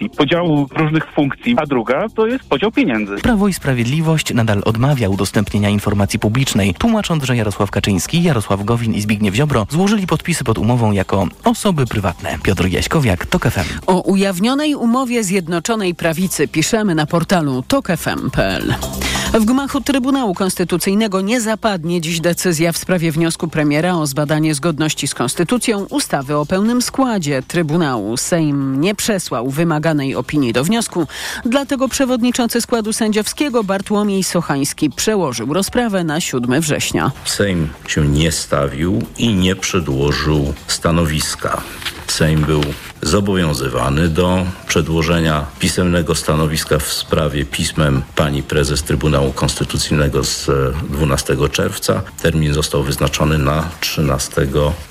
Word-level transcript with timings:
kwestii 0.00 0.16
podziału 0.16 0.68
różnych 0.76 1.12
funkcji, 1.12 1.56
a 1.56 1.66
druga 1.66 2.06
to 2.14 2.26
jest 2.26 2.48
podział 2.48 2.72
pieniędzy. 2.72 3.16
Prawo 3.16 3.48
i 3.48 3.52
Sprawiedliwość 3.52 4.34
nadal 4.34 4.62
odmawia 4.64 5.08
udostępnienia 5.08 5.68
informacji 5.68 6.18
publicznej, 6.18 6.74
tłumacząc, 6.74 7.24
że 7.24 7.36
Jarosław 7.36 7.70
Kaczyński, 7.70 8.22
Jarosław 8.22 8.64
Gowin 8.64 8.94
i 8.94 9.00
Zbigniew 9.00 9.34
Ziobro 9.34 9.66
złożyli 9.70 10.06
podpisy 10.06 10.44
pod 10.44 10.58
umową 10.58 10.92
jako 10.92 11.28
osoby 11.44 11.86
prywatne. 11.86 12.38
Piotr 12.42 12.66
Jaśkowiak, 12.66 13.26
TOK 13.26 13.44
FM. 13.44 13.80
O 13.86 14.00
ujawnionej 14.00 14.74
umowie 14.74 15.24
Zjednoczonej 15.24 15.94
Prawicy 15.94 16.48
piszemy 16.48 16.94
na 16.94 17.06
portalu 17.06 17.62
tokefm.pl. 17.68 18.74
W 19.34 19.44
gmachu 19.44 19.80
Trybunału 19.80 20.34
Konstytucyjnego 20.34 21.20
nie 21.20 21.40
zapadnie 21.40 22.00
dziś 22.00 22.20
decyzja 22.20 22.72
w 22.72 22.78
sprawie 22.78 23.12
wniosku 23.12 23.48
premiera 23.48 23.94
o 23.94 24.06
zbadanie 24.06 24.54
zgodności 24.54 25.08
z 25.08 25.14
konstytucją 25.14 25.86
ustawy 25.90 26.36
o 26.36 26.46
pełnym 26.46 26.82
składzie 26.82 27.42
Trybunału. 27.42 28.16
Sejm 28.16 28.80
nie 28.80 28.94
przesłał 28.94 29.50
wymaganej 29.50 30.14
opinii 30.14 30.52
do 30.52 30.64
wniosku, 30.64 31.06
dlatego 31.44 31.88
przewodniczący 31.88 32.60
składu 32.60 32.92
sędziowskiego 32.92 33.64
Bartłomiej 33.64 34.24
Sochański 34.24 34.90
przełożył 34.90 35.52
rozprawę 35.52 36.04
na 36.04 36.20
7 36.20 36.60
września. 36.60 37.12
Sejm 37.24 37.68
się 37.88 38.08
nie 38.08 38.32
stawił 38.32 39.02
i 39.18 39.34
nie 39.34 39.56
przedłożył 39.56 40.54
stanowiska. 40.66 41.62
Sejm 42.06 42.40
był 42.40 42.60
zobowiązywany 43.02 44.08
do 44.08 44.46
przedłożenia 44.68 45.46
pisemnego 45.58 46.14
stanowiska 46.14 46.78
w 46.78 46.92
sprawie 46.92 47.44
pismem 47.44 48.02
pani 48.16 48.42
prezes 48.42 48.82
Trybunału 48.82 49.19
Konstytucyjnego 49.34 50.24
z 50.24 50.50
12 50.90 51.36
czerwca. 51.52 52.02
Termin 52.22 52.54
został 52.54 52.82
wyznaczony 52.82 53.38
na 53.38 53.68
13 53.80 54.46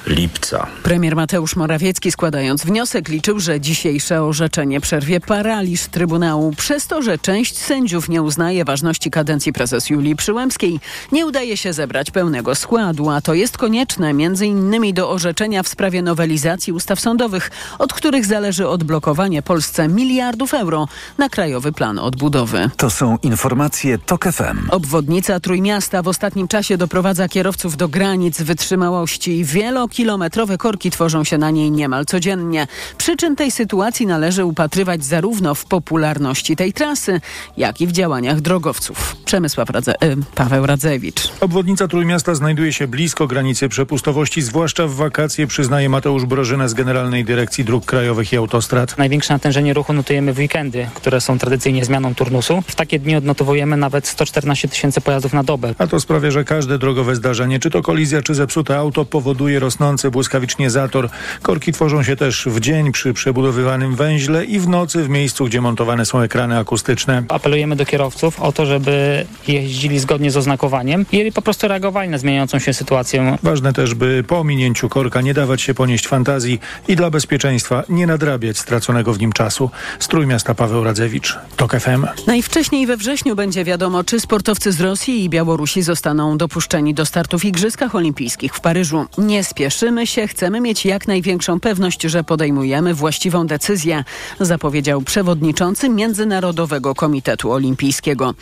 lipca. 0.08 0.68
Premier 0.84 1.16
Mateusz 1.16 1.56
Morawiecki 1.56 2.12
składając 2.12 2.66
wniosek 2.66 3.10
liczył, 3.10 3.40
że 3.40 3.62
dzisiejsze 3.62 4.24
orzeczenie 4.24 4.82
przerwie 4.82 5.20
paraliż 5.20 5.88
Trybunału 5.88 6.52
przez 6.52 6.88
to, 6.88 7.02
że 7.02 7.18
część 7.18 7.58
sędziów 7.58 8.10
nie 8.10 8.22
uznaje 8.22 8.66
ważności 8.66 9.12
kadencji 9.12 9.54
prezes 9.54 9.90
Julii 9.90 10.16
Przyłębskiej. 10.16 10.80
Nie 11.12 11.26
udaje 11.26 11.58
się 11.58 11.74
zebrać 11.74 12.12
pełnego 12.12 12.56
składu, 12.56 13.10
a 13.10 13.22
to 13.22 13.34
jest 13.34 13.58
konieczne 13.58 14.14
między 14.14 14.46
innymi 14.46 14.94
do 14.94 15.10
orzeczenia 15.10 15.64
w 15.64 15.68
sprawie 15.68 16.02
nowelizacji 16.02 16.74
ustaw 16.74 17.00
sądowych, 17.00 17.52
od 17.80 17.94
których 17.94 18.26
zależy 18.26 18.68
odblokowanie 18.68 19.42
Polsce 19.42 19.88
miliardów 19.88 20.54
euro 20.54 20.88
na 21.18 21.30
Krajowy 21.30 21.72
Plan 21.72 22.00
Odbudowy. 22.00 22.70
To 22.78 22.90
są 22.90 23.18
informacje 23.24 23.98
TOK 24.20 24.34
FM. 24.34 24.70
Obwodnica 24.70 25.40
Trójmiasta 25.40 26.02
w 26.02 26.08
ostatnim 26.08 26.48
czasie 26.48 26.78
doprowadza 26.78 27.28
kierowców 27.28 27.78
do 27.78 27.88
granic 27.88 28.42
wytrzymałości. 28.42 29.44
Wielokilometrowe 29.44 30.58
korki 30.58 30.92
tworzą 30.92 31.24
się 31.24 31.38
na 31.38 31.52
niej 31.52 31.72
niemal 31.72 32.06
codziennie. 32.06 32.68
Przyczyn 32.98 33.36
tej 33.36 33.52
sytuacji 33.52 34.08
należy 34.08 34.46
upatrywać 34.46 35.06
zarówno 35.06 35.56
w 35.56 35.66
popularności 35.66 36.56
tej 36.56 36.74
trasy, 36.74 37.22
jak 37.58 37.82
i 37.82 37.88
w 37.88 37.92
działaniach 37.92 38.42
drogowców. 38.42 39.16
Przemysław 39.26 39.70
Radze 39.70 40.04
y, 40.04 40.18
Paweł 40.36 40.66
Radzewicz. 40.66 41.32
Obwodnica 41.42 41.88
Trójmiasta 41.88 42.36
znajduje 42.36 42.74
się 42.74 42.88
blisko 42.88 43.28
granicy 43.28 43.70
przepustowości, 43.70 44.42
zwłaszcza 44.42 44.88
w 44.88 44.94
wakacje, 44.94 45.48
przyznaje 45.48 45.90
Mateusz 45.90 46.26
Brożyna 46.26 46.68
z 46.68 46.74
Generalnej 46.74 47.26
Dyrekcji 47.26 47.66
Dróg 47.66 47.86
Krajowych 47.86 48.34
i 48.34 48.38
Autostrad. 48.38 48.98
Największe 48.98 49.34
natężenie 49.34 49.74
ruchu 49.74 49.94
notujemy 49.94 50.34
w 50.34 50.38
weekendy, 50.38 50.88
które 50.94 51.22
są 51.22 51.38
tradycyjnie 51.38 51.86
zmianą 51.86 52.16
turnusu. 52.16 52.64
W 52.68 52.76
takie 52.76 53.00
dni 53.00 53.16
odnotowujemy 53.16 53.78
nawet 53.78 54.09
114 54.10 54.68
tysięcy 54.68 55.02
pojazdów 55.02 55.34
na 55.34 55.44
dobę. 55.44 55.76
A 55.78 55.88
to 55.88 56.00
sprawia, 56.00 56.32
że 56.32 56.44
każde 56.44 56.78
drogowe 56.78 57.16
zdarzenie, 57.16 57.60
czy 57.60 57.70
to 57.70 57.82
kolizja, 57.82 58.22
czy 58.22 58.36
zepsute 58.36 58.78
auto, 58.78 59.06
powoduje 59.06 59.60
rosnący 59.60 60.12
błyskawicznie 60.12 60.70
zator. 60.70 61.10
Korki 61.42 61.72
tworzą 61.72 62.04
się 62.04 62.16
też 62.16 62.46
w 62.46 62.60
dzień 62.60 62.92
przy 62.92 63.14
przebudowywanym 63.14 63.96
węźle 63.96 64.46
i 64.46 64.60
w 64.60 64.68
nocy 64.68 65.04
w 65.04 65.10
miejscu, 65.10 65.46
gdzie 65.46 65.62
montowane 65.62 66.06
są 66.06 66.22
ekrany 66.22 66.58
akustyczne. 66.58 67.24
Apelujemy 67.30 67.76
do 67.76 67.86
kierowców 67.86 68.40
o 68.40 68.52
to, 68.52 68.66
żeby 68.66 69.26
jeździli 69.48 70.00
zgodnie 70.00 70.32
z 70.32 70.38
oznakowaniem 70.38 71.06
i 71.12 71.32
po 71.32 71.42
prostu 71.42 71.68
reagowali 71.68 72.10
na 72.10 72.18
zmieniającą 72.18 72.60
się 72.60 72.74
sytuację. 72.74 73.38
Ważne 73.44 73.74
też, 73.74 73.94
by 73.94 74.24
po 74.28 74.40
ominięciu 74.40 74.90
korka 74.90 75.22
nie 75.22 75.34
dawać 75.34 75.62
się 75.62 75.74
ponieść 75.74 76.08
fantazji 76.08 76.60
i 76.88 76.96
dla 76.96 77.10
bezpieczeństwa 77.10 77.84
nie 77.90 78.08
nadrabiać 78.08 78.58
straconego 78.58 79.14
w 79.14 79.20
nim 79.20 79.34
czasu. 79.34 79.70
Strój 80.00 80.28
miasta 80.28 80.56
Paweł 80.56 80.84
Radzewicz, 80.84 81.38
TOK 81.58 81.80
FM. 81.80 82.06
Najwcześniej 82.28 82.88
we 82.88 82.98
wrześniu 82.98 83.36
będzie 83.36 83.64
wiadomo, 83.66 83.99
czy 84.04 84.20
sportowcy 84.20 84.72
z 84.72 84.82
Rosji 84.82 85.24
i 85.24 85.30
Białorusi 85.30 85.82
zostaną 85.82 86.38
dopuszczeni 86.38 86.94
do 86.94 87.06
startu 87.06 87.40
w 87.40 87.46
Igrzyskach 87.46 87.96
Olimpijskich 87.96 88.56
w 88.56 88.60
Paryżu. 88.60 89.06
Nie 89.18 89.44
spieszymy 89.44 90.08
się, 90.08 90.28
chcemy 90.28 90.62
mieć 90.62 90.86
jak 90.86 91.08
największą 91.08 91.60
pewność, 91.60 92.02
że 92.02 92.24
podejmujemy 92.24 92.94
właściwą 92.94 93.48
decyzję, 93.48 94.04
zapowiedział 94.40 95.02
przewodniczący 95.02 95.90
Międzynarodowego 95.90 96.96
Komitetu 96.96 97.52
Olimpijskiego. 97.52 98.34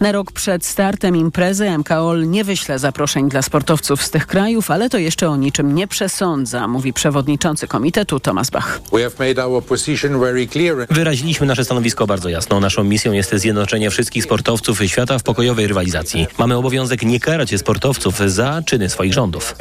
Na 0.00 0.12
rok 0.12 0.32
przed 0.32 0.66
startem 0.66 1.16
imprezy 1.16 1.78
MKOL 1.78 2.30
nie 2.30 2.44
wyśle 2.44 2.78
zaproszeń 2.78 3.28
dla 3.28 3.42
sportowców 3.42 4.02
z 4.02 4.10
tych 4.10 4.26
krajów, 4.26 4.70
ale 4.70 4.90
to 4.90 4.98
jeszcze 4.98 5.28
o 5.28 5.36
niczym 5.36 5.74
nie 5.74 5.86
przesądza, 5.86 6.68
mówi 6.68 6.92
przewodniczący 6.92 7.66
komitetu 7.66 8.20
Tomasz 8.20 8.50
Bach. 8.50 8.80
Wyraziliśmy 10.90 11.46
nasze 11.46 11.64
stanowisko 11.64 12.06
bardzo 12.06 12.28
jasno. 12.28 12.60
Naszą 12.60 12.84
misją 12.84 13.12
jest 13.12 13.34
zjednoczenie 13.34 13.90
wszystkich 13.90 14.24
sportowców 14.24 14.80
świata 14.92 15.18
w 15.18 15.22
pokojowej 15.22 15.66
rywalizacji. 15.66 16.26
Mamy 16.38 16.56
obowiązek 16.56 17.02
nie 17.02 17.20
karać 17.20 17.60
sportowców 17.60 18.18
za 18.26 18.62
czyny 18.66 18.88
swoich 18.88 19.12
rządów. 19.12 19.54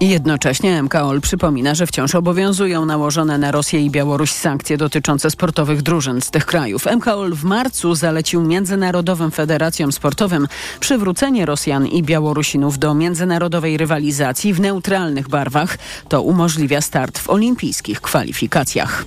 I 0.00 0.08
jednocześnie 0.08 0.82
MKOL 0.82 1.20
przypomina, 1.20 1.74
że 1.74 1.86
wciąż 1.86 2.14
obowiązują 2.14 2.84
nałożone 2.84 3.38
na 3.38 3.50
Rosję 3.50 3.80
i 3.80 3.90
Białoruś 3.90 4.32
sankcje 4.32 4.76
dotyczące 4.76 5.30
sportowych 5.30 5.82
drużyn 5.82 6.20
z 6.20 6.30
tych 6.30 6.46
krajów. 6.46 6.86
MKOL 6.96 7.34
w 7.34 7.44
marcu 7.44 7.94
zalecił 7.94 8.42
międzynarodowym 8.42 9.30
federacjom 9.30 9.92
sportowym 9.92 10.48
przywrócenie 10.80 11.46
Rosjan 11.46 11.86
i 11.86 12.02
Białorusinów 12.02 12.78
do 12.78 12.94
międzynarodowej 12.94 13.76
rywalizacji 13.76 14.54
w 14.54 14.60
neutralnych 14.60 15.28
barwach. 15.28 15.78
To 16.08 16.22
umożliwia 16.22 16.80
start 16.80 17.18
w 17.18 17.30
olimpijskich 17.30 18.00
kwalifikacjach. 18.00 19.04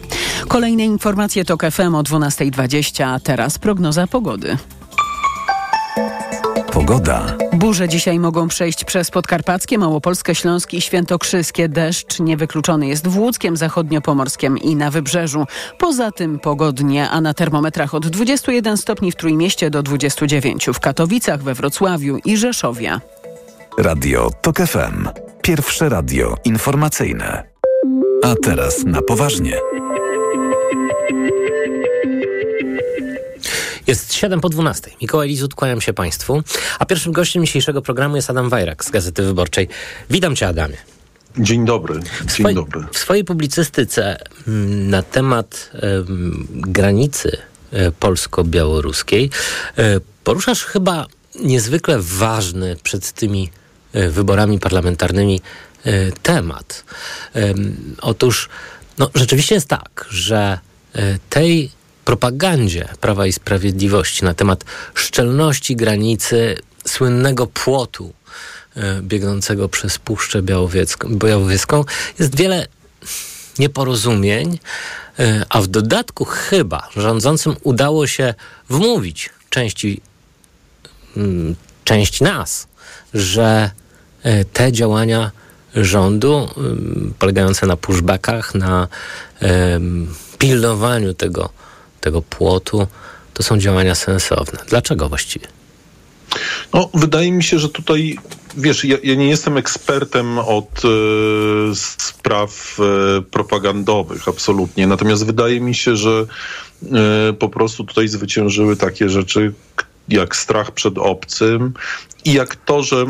Kolejne 0.47 0.85
informacje 0.85 1.45
to 1.45 1.57
FM 1.71 1.95
o 1.95 2.03
12.20, 2.03 3.03
a 3.03 3.19
teraz 3.19 3.59
prognoza 3.59 3.82
pogody. 4.11 4.57
Pogoda. 6.73 7.37
Burze 7.53 7.89
dzisiaj 7.89 8.19
mogą 8.19 8.47
przejść 8.47 8.83
przez 8.83 9.11
Podkarpackie, 9.11 9.77
Małopolskie, 9.77 10.35
Śląskie 10.35 10.77
i 10.77 10.81
Świętokrzyskie. 10.81 11.69
Deszcz 11.69 12.19
niewykluczony 12.19 12.87
jest 12.87 13.07
w 13.07 13.17
Łódzkiem, 13.17 13.57
Zachodniopomorskiem 13.57 14.57
i 14.57 14.75
na 14.75 14.91
Wybrzeżu. 14.91 15.45
Poza 15.79 16.11
tym 16.11 16.39
pogodnie, 16.39 17.09
a 17.09 17.21
na 17.21 17.33
termometrach 17.33 17.93
od 17.93 18.07
21 18.07 18.77
stopni 18.77 19.11
w 19.11 19.15
Trójmieście 19.15 19.69
do 19.69 19.83
29 19.83 20.65
w 20.73 20.79
Katowicach, 20.79 21.43
we 21.43 21.53
Wrocławiu 21.53 22.17
i 22.25 22.37
Rzeszowie. 22.37 22.99
Radio 23.79 24.29
TOK 24.41 24.57
FM. 24.57 25.07
Pierwsze 25.41 25.89
radio 25.89 26.35
informacyjne. 26.45 27.43
A 28.23 28.35
teraz 28.43 28.83
na 28.85 29.01
poważnie. 29.01 29.72
Jest 33.93 34.13
7 34.13 34.41
po 34.41 34.49
12. 34.49 34.91
Mikołaj 35.01 35.27
Lizut, 35.27 35.55
kłaniam 35.55 35.81
się 35.81 35.93
Państwu. 35.93 36.43
A 36.79 36.85
pierwszym 36.85 37.11
gościem 37.11 37.45
dzisiejszego 37.45 37.81
programu 37.81 38.15
jest 38.15 38.29
Adam 38.29 38.49
Wajrak 38.49 38.85
z 38.85 38.89
Gazety 38.91 39.23
Wyborczej. 39.23 39.67
Witam 40.09 40.35
Cię, 40.35 40.47
Adamie. 40.47 40.77
Dzień 41.37 41.65
dobry. 41.65 41.93
Dzień 41.99 42.27
w 42.27 42.31
swojej, 42.31 42.55
dobry. 42.55 42.81
W 42.91 42.97
swojej 42.97 43.23
publicystyce 43.23 44.17
m, 44.47 44.89
na 44.89 45.01
temat 45.01 45.71
m, 45.73 46.47
granicy 46.49 47.37
e, 47.71 47.91
polsko-białoruskiej 47.91 49.29
e, 49.77 49.99
poruszasz 50.23 50.63
chyba 50.63 51.05
niezwykle 51.35 51.97
ważny 51.99 52.75
przed 52.83 53.11
tymi 53.11 53.49
e, 53.93 54.09
wyborami 54.09 54.59
parlamentarnymi 54.59 55.41
temat. 56.23 56.83
Em, 57.33 57.95
Otóż 58.01 58.49
no, 58.97 59.09
rzeczywiście 59.15 59.55
jest 59.55 59.67
tak, 59.67 60.05
że 60.09 60.59
tej 61.29 61.71
propagandzie 62.05 62.87
Prawa 63.01 63.27
i 63.27 63.33
Sprawiedliwości 63.33 64.25
na 64.25 64.33
temat 64.33 64.63
szczelności 64.93 65.75
granicy 65.75 66.57
słynnego 66.87 67.47
płotu 67.47 68.13
e, 68.75 69.01
biegnącego 69.01 69.69
przez 69.69 69.97
Puszczę 69.97 70.41
Białowieską, 71.09 71.83
jest 72.19 72.35
wiele 72.35 72.67
nieporozumień, 73.59 74.59
e, 75.19 75.45
a 75.49 75.61
w 75.61 75.67
dodatku 75.67 76.25
chyba 76.25 76.89
rządzącym 76.95 77.55
udało 77.63 78.07
się 78.07 78.33
wmówić 78.69 79.29
części, 79.49 80.01
mm, 81.17 81.55
części 81.83 82.23
nas, 82.23 82.67
że 83.13 83.71
e, 84.23 84.45
te 84.45 84.71
działania 84.71 85.31
rządu 85.75 86.49
ym, 86.57 87.13
polegające 87.19 87.67
na 87.67 87.77
pushbackach, 87.77 88.55
na 88.55 88.87
pilnowaniu 90.37 91.13
tego, 91.13 91.49
tego 92.03 92.21
płotu, 92.21 92.87
to 93.33 93.43
są 93.43 93.57
działania 93.57 93.95
sensowne. 93.95 94.59
Dlaczego 94.67 95.09
właściwie? 95.09 95.47
No, 96.73 96.89
wydaje 96.93 97.31
mi 97.31 97.43
się, 97.43 97.59
że 97.59 97.69
tutaj 97.69 98.17
wiesz, 98.57 98.85
ja, 98.85 98.97
ja 99.03 99.15
nie 99.15 99.29
jestem 99.29 99.57
ekspertem 99.57 100.39
od 100.39 100.81
e, 100.85 100.89
spraw 101.75 102.77
e, 102.79 103.21
propagandowych, 103.21 104.27
absolutnie. 104.27 104.87
Natomiast 104.87 105.25
wydaje 105.25 105.61
mi 105.61 105.75
się, 105.75 105.95
że 105.95 106.25
e, 107.29 107.33
po 107.33 107.49
prostu 107.49 107.83
tutaj 107.83 108.07
zwyciężyły 108.07 108.77
takie 108.77 109.09
rzeczy 109.09 109.53
jak 110.09 110.35
strach 110.35 110.71
przed 110.71 110.97
obcym 110.97 111.73
i 112.25 112.33
jak 112.33 112.55
to, 112.55 112.83
że 112.83 113.05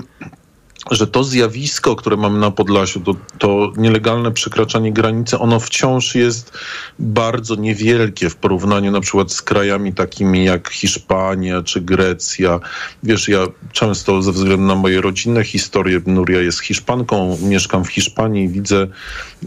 że 0.92 1.08
to 1.08 1.24
zjawisko, 1.24 1.96
które 1.96 2.18
mamy 2.18 2.40
na 2.40 2.52
Podlasiu, 2.52 3.00
to, 3.00 3.16
to, 3.38 3.72
nielegalne 3.78 4.32
przekraczanie 4.32 4.94
granicy, 4.94 5.40
ono 5.40 5.60
wciąż 5.60 6.16
jest 6.16 6.52
bardzo 7.00 7.56
niewielkie 7.56 8.30
w 8.30 8.36
porównaniu 8.36 8.92
na 8.92 9.02
przykład 9.02 9.32
z 9.32 9.42
krajami 9.42 9.94
takimi 9.94 10.46
jak 10.46 10.70
Hiszpania 10.70 11.64
czy 11.64 11.82
Grecja. 11.82 12.60
Wiesz, 13.04 13.28
ja 13.28 13.40
często 13.72 14.22
ze 14.22 14.32
względu 14.32 14.66
na 14.66 14.76
moje 14.76 15.02
rodzinne 15.02 15.44
historie, 15.44 16.02
Nuria 16.06 16.42
jest 16.42 16.60
Hiszpanką, 16.60 17.38
mieszkam 17.42 17.86
w 17.86 17.90
Hiszpanii, 17.90 18.48
widzę, 18.48 18.88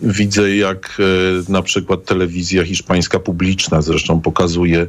widzę 0.02 0.56
jak 0.56 0.98
e, 1.48 1.52
na 1.52 1.62
przykład 1.62 2.04
telewizja 2.04 2.64
hiszpańska 2.64 3.18
publiczna 3.18 3.82
zresztą 3.82 4.20
pokazuje 4.20 4.86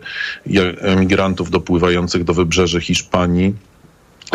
emigrantów 0.82 1.50
dopływających 1.50 2.24
do 2.24 2.34
wybrzeży 2.34 2.82
Hiszpanii 2.82 3.54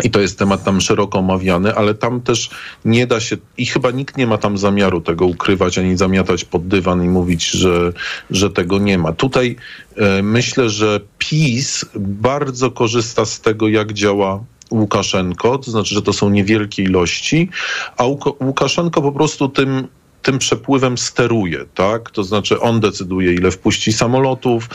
i 0.03 0.11
to 0.11 0.21
jest 0.21 0.39
temat 0.39 0.63
tam 0.63 0.81
szeroko 0.81 1.19
omawiany, 1.19 1.75
ale 1.75 1.93
tam 1.93 2.21
też 2.21 2.49
nie 2.85 3.07
da 3.07 3.19
się, 3.19 3.37
i 3.57 3.65
chyba 3.65 3.91
nikt 3.91 4.17
nie 4.17 4.27
ma 4.27 4.37
tam 4.37 4.57
zamiaru 4.57 5.01
tego 5.01 5.25
ukrywać, 5.25 5.77
ani 5.77 5.97
zamiatać 5.97 6.45
pod 6.45 6.67
dywan 6.67 7.03
i 7.03 7.09
mówić, 7.09 7.51
że, 7.51 7.93
że 8.29 8.49
tego 8.49 8.79
nie 8.79 8.97
ma. 8.97 9.13
Tutaj 9.13 9.55
e, 9.95 10.23
myślę, 10.23 10.69
że 10.69 10.99
PiS 11.17 11.85
bardzo 11.95 12.71
korzysta 12.71 13.25
z 13.25 13.41
tego, 13.41 13.67
jak 13.67 13.93
działa 13.93 14.43
Łukaszenko, 14.71 15.57
to 15.57 15.71
znaczy, 15.71 15.95
że 15.95 16.01
to 16.01 16.13
są 16.13 16.29
niewielkie 16.29 16.83
ilości, 16.83 17.49
a 17.97 18.03
Łukaszenko 18.39 19.01
po 19.01 19.11
prostu 19.11 19.49
tym 19.49 19.87
tym 20.23 20.39
przepływem 20.39 20.97
steruje, 20.97 21.65
tak? 21.75 22.11
To 22.11 22.23
znaczy 22.23 22.59
on 22.59 22.79
decyduje, 22.79 23.33
ile 23.33 23.51
wpuści 23.51 23.93
samolotów, 23.93 24.69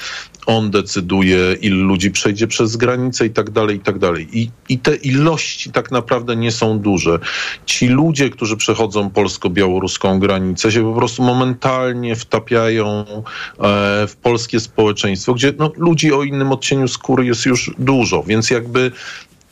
on 0.47 0.71
decyduje, 0.71 1.57
ilu 1.61 1.87
ludzi 1.87 2.11
przejdzie 2.11 2.47
przez 2.47 2.77
granicę 2.77 3.27
i 3.27 3.31
tak 3.31 3.51
dalej, 3.51 3.77
i 3.77 3.81
tak 3.81 3.99
dalej. 3.99 4.29
I, 4.33 4.51
I 4.69 4.79
te 4.79 4.97
ilości 4.97 5.73
tak 5.73 5.91
naprawdę 5.91 6.37
nie 6.37 6.53
są 6.53 6.79
duże. 6.79 7.19
Ci 7.67 7.89
ludzie, 7.89 8.31
którzy 8.31 8.57
przechodzą 8.57 9.11
polsko-białoruską 9.11 10.19
granicę, 10.19 10.73
się 10.73 10.83
po 10.83 10.95
prostu 10.95 11.23
momentalnie 11.23 12.17
wtapiają 12.17 13.05
e, 13.09 14.07
w 14.07 14.17
polskie 14.23 14.61
społeczeństwo, 14.61 15.35
gdzie 15.35 15.53
no, 15.59 15.73
ludzi 15.77 16.13
o 16.13 16.23
innym 16.23 16.53
odcieniu 16.53 16.89
skóry 16.89 17.27
jest 17.27 17.47
już 17.47 17.71
dużo, 17.79 18.23
więc 18.23 18.51
jakby 18.51 18.93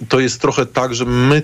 to 0.09 0.21
jest 0.21 0.41
trochę 0.41 0.67
tak, 0.67 0.95
że 0.95 1.05
my, 1.05 1.43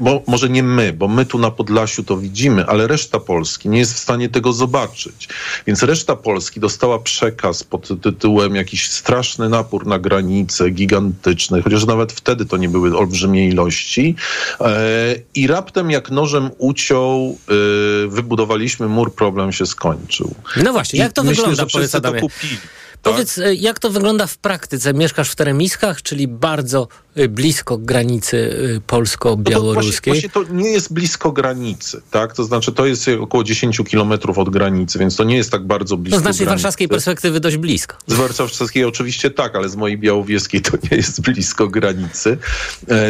bo 0.00 0.22
może 0.26 0.48
nie 0.48 0.62
my, 0.62 0.92
bo 0.92 1.08
my 1.08 1.26
tu 1.26 1.38
na 1.38 1.50
Podlasiu 1.50 2.04
to 2.04 2.16
widzimy, 2.16 2.66
ale 2.66 2.86
reszta 2.86 3.20
Polski 3.20 3.68
nie 3.68 3.78
jest 3.78 3.94
w 3.94 3.98
stanie 3.98 4.28
tego 4.28 4.52
zobaczyć. 4.52 5.28
Więc 5.66 5.82
reszta 5.82 6.16
Polski 6.16 6.60
dostała 6.60 6.98
przekaz 6.98 7.64
pod 7.64 7.88
tytułem 8.02 8.56
jakiś 8.56 8.90
straszny 8.90 9.48
napór 9.48 9.86
na 9.86 9.98
granice, 9.98 10.70
gigantyczny, 10.70 11.62
chociaż 11.62 11.86
nawet 11.86 12.12
wtedy 12.12 12.46
to 12.46 12.56
nie 12.56 12.68
były 12.68 12.98
olbrzymie 12.98 13.48
ilości. 13.48 14.14
E, 14.60 15.14
I 15.34 15.46
raptem 15.46 15.90
jak 15.90 16.10
nożem 16.10 16.50
uciął, 16.58 17.38
e, 17.48 18.08
wybudowaliśmy 18.08 18.88
mur, 18.88 19.14
problem 19.14 19.52
się 19.52 19.66
skończył. 19.66 20.34
No 20.64 20.72
właśnie, 20.72 20.98
jak 20.98 21.12
to 21.12 21.22
I 21.22 21.26
wygląda? 21.26 21.50
Myślę, 21.50 21.64
że 21.64 21.78
wszyscy 21.78 22.00
to 22.00 22.12
kupili. 22.12 22.56
Tak? 22.56 22.86
Powiedz, 23.12 23.38
e, 23.38 23.54
jak 23.54 23.78
to 23.78 23.90
wygląda 23.90 24.26
w 24.26 24.38
praktyce? 24.38 24.94
Mieszkasz 24.94 25.30
w 25.30 25.36
Teremiskach, 25.36 26.02
czyli 26.02 26.28
bardzo 26.28 26.88
blisko 27.28 27.78
granicy 27.78 28.56
e, 28.76 28.80
polsko-białoruskiej? 28.80 30.12
No 30.12 30.20
to, 30.20 30.30
właśnie, 30.30 30.42
właśnie 30.44 30.54
to 30.60 30.62
nie 30.62 30.70
jest 30.70 30.92
blisko 30.92 31.32
granicy, 31.32 32.02
tak? 32.10 32.32
To 32.34 32.44
znaczy 32.44 32.72
to 32.72 32.86
jest 32.86 33.08
około 33.20 33.44
10 33.44 33.80
kilometrów 33.88 34.38
od 34.38 34.50
granicy, 34.50 34.98
więc 34.98 35.16
to 35.16 35.24
nie 35.24 35.36
jest 35.36 35.50
tak 35.50 35.66
bardzo 35.66 35.96
blisko 35.96 36.16
To 36.18 36.22
z 36.22 36.24
naszej 36.24 36.38
granicy. 36.46 36.50
warszawskiej 36.50 36.88
perspektywy 36.88 37.40
dość 37.40 37.56
blisko. 37.56 37.96
Z 38.06 38.14
warszawskiej 38.14 38.84
oczywiście 38.84 39.30
tak, 39.30 39.56
ale 39.56 39.68
z 39.68 39.76
mojej 39.76 39.98
białowieskiej 39.98 40.62
to 40.62 40.72
nie 40.90 40.96
jest 40.96 41.20
blisko 41.20 41.68
granicy. 41.68 42.38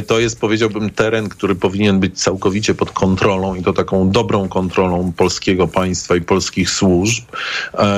To 0.07 0.19
jest, 0.21 0.41
powiedziałbym, 0.41 0.91
teren, 0.91 1.29
który 1.29 1.55
powinien 1.55 2.01
być 2.01 2.23
całkowicie 2.23 2.75
pod 2.75 2.91
kontrolą 2.91 3.55
i 3.55 3.63
to 3.63 3.73
taką 3.73 4.11
dobrą 4.11 4.49
kontrolą 4.49 5.13
polskiego 5.17 5.69
państwa 5.69 6.17
i 6.17 6.21
polskich 6.21 6.71
służb. 6.71 7.25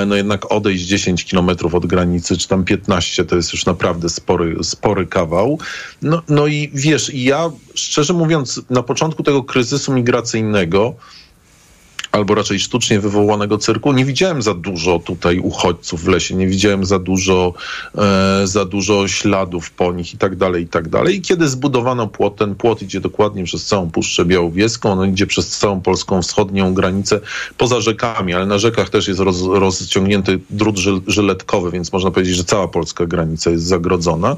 No 0.07 0.15
jednak 0.17 0.53
odejść 0.53 0.85
10 0.85 1.25
kilometrów 1.25 1.75
od 1.75 1.87
granicy, 1.87 2.37
czy 2.37 2.49
tam 2.49 2.65
15, 2.65 3.25
to 3.25 3.37
jest 3.37 3.53
już 3.53 3.67
naprawdę 3.67 4.09
spory, 4.09 4.57
spory 4.65 5.07
kawał. 5.07 5.59
No, 6.03 6.23
no 6.29 6.47
i 6.47 6.71
wiesz, 6.75 7.11
ja 7.15 7.50
szczerze 7.75 8.12
mówiąc, 8.12 8.62
na 8.71 8.83
początku 8.83 9.23
tego 9.23 9.43
kryzysu 9.43 9.93
migracyjnego, 9.93 10.95
albo 12.13 12.35
raczej 12.35 12.61
sztucznie 12.61 13.01
wywołanego 13.01 13.59
cyrku. 13.59 13.93
Nie 13.93 14.05
widziałem 14.05 14.43
za 14.43 14.55
dużo 14.55 14.99
tutaj 14.99 15.39
uchodźców 15.39 16.05
w 16.05 16.09
lesie, 16.09 16.35
nie 16.35 16.47
widziałem 16.47 16.85
za 16.85 16.99
dużo, 16.99 17.55
e, 17.99 18.47
za 18.47 18.65
dużo 18.65 19.09
śladów 19.09 19.71
po 19.71 19.93
nich 19.93 20.15
i 20.15 20.19
tak 20.19 20.37
dalej, 20.37 20.65
i 20.65 20.69
tak 20.69 20.89
dalej. 20.89 21.17
I 21.17 21.21
kiedy 21.21 21.49
zbudowano 21.49 22.07
płot, 22.07 22.37
ten 22.37 22.55
płot 22.55 22.83
idzie 22.83 23.01
dokładnie 23.01 23.45
przez 23.45 23.65
całą 23.65 23.91
Puszczę 23.91 24.25
Białowieską, 24.25 24.93
on 24.93 25.11
idzie 25.11 25.27
przez 25.27 25.49
całą 25.59 25.81
polską 25.81 26.23
wschodnią 26.23 26.75
granicę, 26.75 27.21
poza 27.57 27.81
rzekami, 27.81 28.35
ale 28.35 28.47
na 28.47 28.59
rzekach 28.59 28.91
też 28.91 29.09
jest 29.09 29.21
roz, 29.21 29.43
rozciągnięty 29.43 30.41
drut 30.51 30.77
żyletkowy, 31.07 31.71
więc 31.71 31.93
można 31.93 32.11
powiedzieć, 32.11 32.37
że 32.37 32.45
cała 32.45 32.69
polska 32.69 33.07
granica 33.07 33.51
jest 33.51 33.65
zagrodzona. 33.65 34.37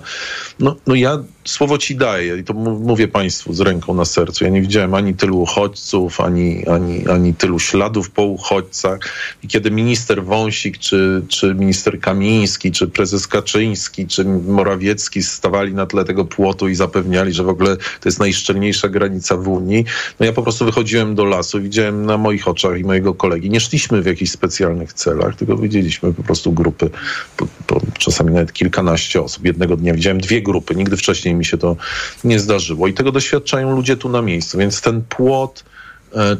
No, 0.58 0.76
no 0.86 0.94
ja 0.94 1.18
słowo 1.44 1.78
ci 1.78 1.96
daję 1.96 2.36
i 2.36 2.44
to 2.44 2.54
mówię 2.54 3.08
państwu 3.08 3.54
z 3.54 3.60
ręką 3.60 3.94
na 3.94 4.04
sercu. 4.04 4.44
Ja 4.44 4.50
nie 4.50 4.60
widziałem 4.60 4.94
ani 4.94 5.14
tylu 5.14 5.40
uchodźców, 5.40 6.20
ani, 6.20 6.66
ani, 6.66 7.08
ani 7.08 7.34
tylu 7.34 7.58
śladów 7.60 8.10
po 8.10 8.22
uchodźcach. 8.22 8.98
I 9.42 9.48
kiedy 9.48 9.70
minister 9.70 10.24
Wąsik, 10.24 10.78
czy, 10.78 11.22
czy 11.28 11.54
minister 11.54 12.00
Kamiński, 12.00 12.72
czy 12.72 12.88
prezes 12.88 13.26
Kaczyński, 13.26 14.06
czy 14.06 14.24
Morawiecki 14.24 15.22
stawali 15.22 15.74
na 15.74 15.86
tle 15.86 16.04
tego 16.04 16.24
płotu 16.24 16.68
i 16.68 16.74
zapewniali, 16.74 17.32
że 17.32 17.42
w 17.44 17.48
ogóle 17.48 17.76
to 17.76 18.04
jest 18.04 18.18
najszczelniejsza 18.20 18.88
granica 18.88 19.36
w 19.36 19.48
Unii, 19.48 19.84
no 20.20 20.26
ja 20.26 20.32
po 20.32 20.42
prostu 20.42 20.64
wychodziłem 20.64 21.14
do 21.14 21.24
lasu, 21.24 21.62
widziałem 21.62 22.06
na 22.06 22.18
moich 22.18 22.48
oczach 22.48 22.78
i 22.78 22.84
mojego 22.84 23.14
kolegi. 23.14 23.50
Nie 23.50 23.60
szliśmy 23.60 24.02
w 24.02 24.06
jakichś 24.06 24.30
specjalnych 24.30 24.92
celach, 24.92 25.36
tylko 25.36 25.56
widzieliśmy 25.56 26.12
po 26.14 26.22
prostu 26.22 26.52
grupy, 26.52 26.90
po, 27.36 27.46
po, 27.66 27.80
czasami 27.98 28.32
nawet 28.32 28.52
kilkanaście 28.52 29.22
osób. 29.22 29.44
Jednego 29.44 29.76
dnia 29.76 29.94
widziałem 29.94 30.20
dwie 30.20 30.42
grupy, 30.42 30.74
nigdy 30.74 30.96
wcześniej 30.96 31.34
mi 31.34 31.44
się 31.44 31.58
to 31.58 31.76
nie 32.24 32.38
zdarzyło. 32.38 32.88
I 32.88 32.94
tego 32.94 33.12
doświadczają 33.12 33.76
ludzie 33.76 33.96
tu 33.96 34.08
na 34.08 34.22
miejscu. 34.22 34.58
Więc 34.58 34.80
ten 34.80 35.02
płot, 35.02 35.64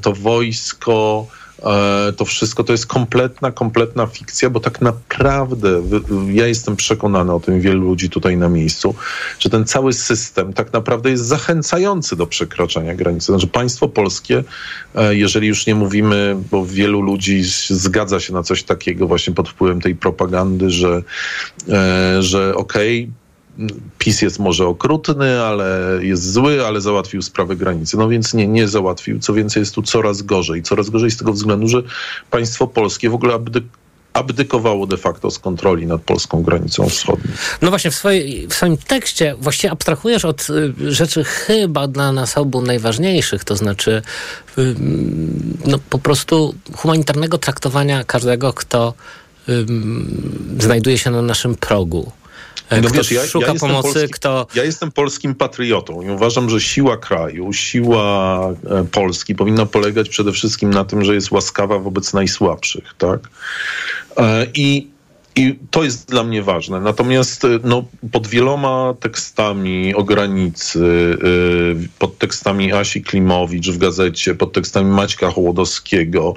to 0.02 0.12
wojsko, 0.12 1.26
e, 1.62 2.12
to 2.12 2.24
wszystko 2.24 2.64
to 2.64 2.72
jest 2.72 2.86
kompletna, 2.86 3.50
kompletna 3.50 4.06
fikcja, 4.06 4.50
bo 4.50 4.60
tak 4.60 4.80
naprawdę 4.80 5.82
ja 6.32 6.46
jestem 6.46 6.76
przekonany 6.76 7.32
o 7.32 7.40
tym, 7.40 7.60
wielu 7.60 7.80
ludzi 7.80 8.10
tutaj 8.10 8.36
na 8.36 8.48
miejscu, 8.48 8.94
że 9.38 9.50
ten 9.50 9.64
cały 9.64 9.92
system 9.92 10.52
tak 10.52 10.72
naprawdę 10.72 11.10
jest 11.10 11.24
zachęcający 11.24 12.16
do 12.16 12.26
przekraczania 12.26 12.94
granicy. 12.94 13.26
Znaczy 13.26 13.46
państwo 13.46 13.88
polskie, 13.88 14.44
e, 14.94 15.16
jeżeli 15.16 15.48
już 15.48 15.66
nie 15.66 15.74
mówimy, 15.74 16.36
bo 16.50 16.66
wielu 16.66 17.00
ludzi 17.00 17.42
zgadza 17.70 18.20
się 18.20 18.32
na 18.32 18.42
coś 18.42 18.62
takiego 18.62 19.06
właśnie 19.06 19.34
pod 19.34 19.48
wpływem 19.48 19.80
tej 19.80 19.94
propagandy, 19.94 20.70
że, 20.70 21.02
że 22.20 22.54
okej, 22.54 23.02
okay, 23.02 23.19
PiS 23.98 24.22
jest 24.22 24.38
może 24.38 24.66
okrutny, 24.66 25.42
ale 25.42 25.98
jest 26.02 26.32
zły, 26.32 26.66
ale 26.66 26.80
załatwił 26.80 27.22
sprawę 27.22 27.56
granicy. 27.56 27.96
No 27.96 28.08
więc 28.08 28.34
nie, 28.34 28.46
nie 28.46 28.68
załatwił. 28.68 29.20
Co 29.20 29.34
więcej, 29.34 29.60
jest 29.60 29.74
tu 29.74 29.82
coraz 29.82 30.22
gorzej. 30.22 30.62
Coraz 30.62 30.90
gorzej 30.90 31.10
z 31.10 31.16
tego 31.16 31.32
względu, 31.32 31.68
że 31.68 31.82
państwo 32.30 32.66
polskie 32.66 33.10
w 33.10 33.14
ogóle 33.14 33.34
abdy 33.34 33.62
abdykowało 34.12 34.86
de 34.86 34.96
facto 34.96 35.30
z 35.30 35.38
kontroli 35.38 35.86
nad 35.86 36.02
polską 36.02 36.42
granicą 36.42 36.88
wschodnią. 36.88 37.32
No 37.62 37.70
właśnie, 37.70 37.90
w, 37.90 37.94
swojej, 37.94 38.48
w 38.48 38.54
swoim 38.54 38.76
tekście 38.76 39.34
właściwie 39.40 39.70
abstrahujesz 39.70 40.24
od 40.24 40.46
y, 40.50 40.92
rzeczy 40.92 41.24
chyba 41.24 41.88
dla 41.88 42.12
nas 42.12 42.38
obu 42.38 42.62
najważniejszych, 42.62 43.44
to 43.44 43.56
znaczy 43.56 44.02
y, 44.58 44.74
no, 45.66 45.78
po 45.90 45.98
prostu 45.98 46.54
humanitarnego 46.76 47.38
traktowania 47.38 48.04
każdego, 48.04 48.52
kto 48.52 48.94
y, 49.48 49.66
znajduje 50.58 50.98
się 50.98 51.10
na 51.10 51.22
naszym 51.22 51.54
progu. 51.54 52.12
No 52.70 52.88
kto 52.88 52.98
wiesz, 52.98 53.10
ja, 53.10 53.26
szuka 53.26 53.46
ja 53.46 53.54
pomocy, 53.54 54.08
kto... 54.08 54.46
Ja 54.54 54.64
jestem 54.64 54.92
polskim 54.92 55.34
patriotą 55.34 56.02
i 56.02 56.10
uważam, 56.10 56.50
że 56.50 56.60
siła 56.60 56.96
kraju, 56.96 57.52
siła 57.52 58.48
e, 58.70 58.84
Polski 58.84 59.34
powinna 59.34 59.66
polegać 59.66 60.08
przede 60.08 60.32
wszystkim 60.32 60.70
na 60.70 60.84
tym, 60.84 61.04
że 61.04 61.14
jest 61.14 61.30
łaskawa 61.30 61.78
wobec 61.78 62.12
najsłabszych, 62.12 62.94
tak? 62.98 63.20
E, 64.16 64.46
I 64.54 64.90
I 65.36 65.58
to 65.70 65.84
jest 65.84 66.08
dla 66.08 66.24
mnie 66.24 66.42
ważne. 66.42 66.80
Natomiast 66.80 67.46
no, 67.64 67.84
pod 68.12 68.26
wieloma 68.26 68.94
tekstami 69.00 69.94
o 69.94 70.04
granicy, 70.04 70.78
yy, 71.22 71.88
pod 71.98 72.18
tekstami 72.18 72.72
Asi 72.72 73.02
Klimowicz 73.02 73.68
w 73.68 73.78
gazecie, 73.78 74.34
pod 74.34 74.52
tekstami 74.52 74.90
Maćka 74.90 75.30
Hołodowskiego, 75.30 76.34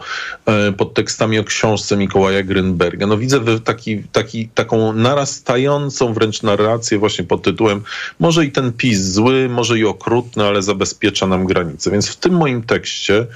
yy, 0.48 0.74
pod 0.74 0.94
tekstami 0.94 1.40
o 1.40 1.44
książce 1.44 1.98
Mikołaja 1.98 2.44
Grynberga, 2.44 3.08
no 3.08 3.18
widzę 3.18 3.60
taki, 3.60 4.04
taki, 4.04 4.48
taką 4.48 4.94
narastającą 4.94 6.14
wręcz 6.14 6.44
narrację 6.44 7.00
właśnie 7.00 7.26
pod 7.26 7.42
tytułem 7.42 7.82
może 8.20 8.46
i 8.46 8.52
ten 8.52 8.74
PiS 8.74 9.00
zły, 9.00 9.50
może 9.50 9.80
i 9.80 9.86
okrutny, 9.86 10.44
ale 10.44 10.62
zabezpiecza 10.62 11.28
nam 11.28 11.46
granice. 11.46 11.92
Więc 11.92 12.10
w 12.10 12.16
tym 12.16 12.34
moim 12.34 12.64
tekście 12.64 13.28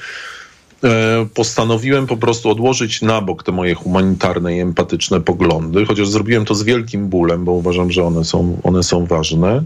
postanowiłem 1.34 2.08
po 2.08 2.18
prostu 2.18 2.50
odłożyć 2.50 3.02
na 3.02 3.22
bok 3.22 3.44
te 3.44 3.52
moje 3.52 3.76
humanitarne 3.76 4.58
i 4.58 4.60
empatyczne 4.60 5.22
poglądy, 5.22 5.86
chociaż 5.86 6.10
zrobiłem 6.10 6.46
to 6.46 6.56
z 6.56 6.64
wielkim 6.64 7.08
bólem, 7.08 7.46
bo 7.46 7.52
uważam, 7.52 7.92
że 7.92 8.04
one 8.04 8.26
są, 8.26 8.58
one 8.64 8.84
są 8.84 9.06
ważne 9.06 9.64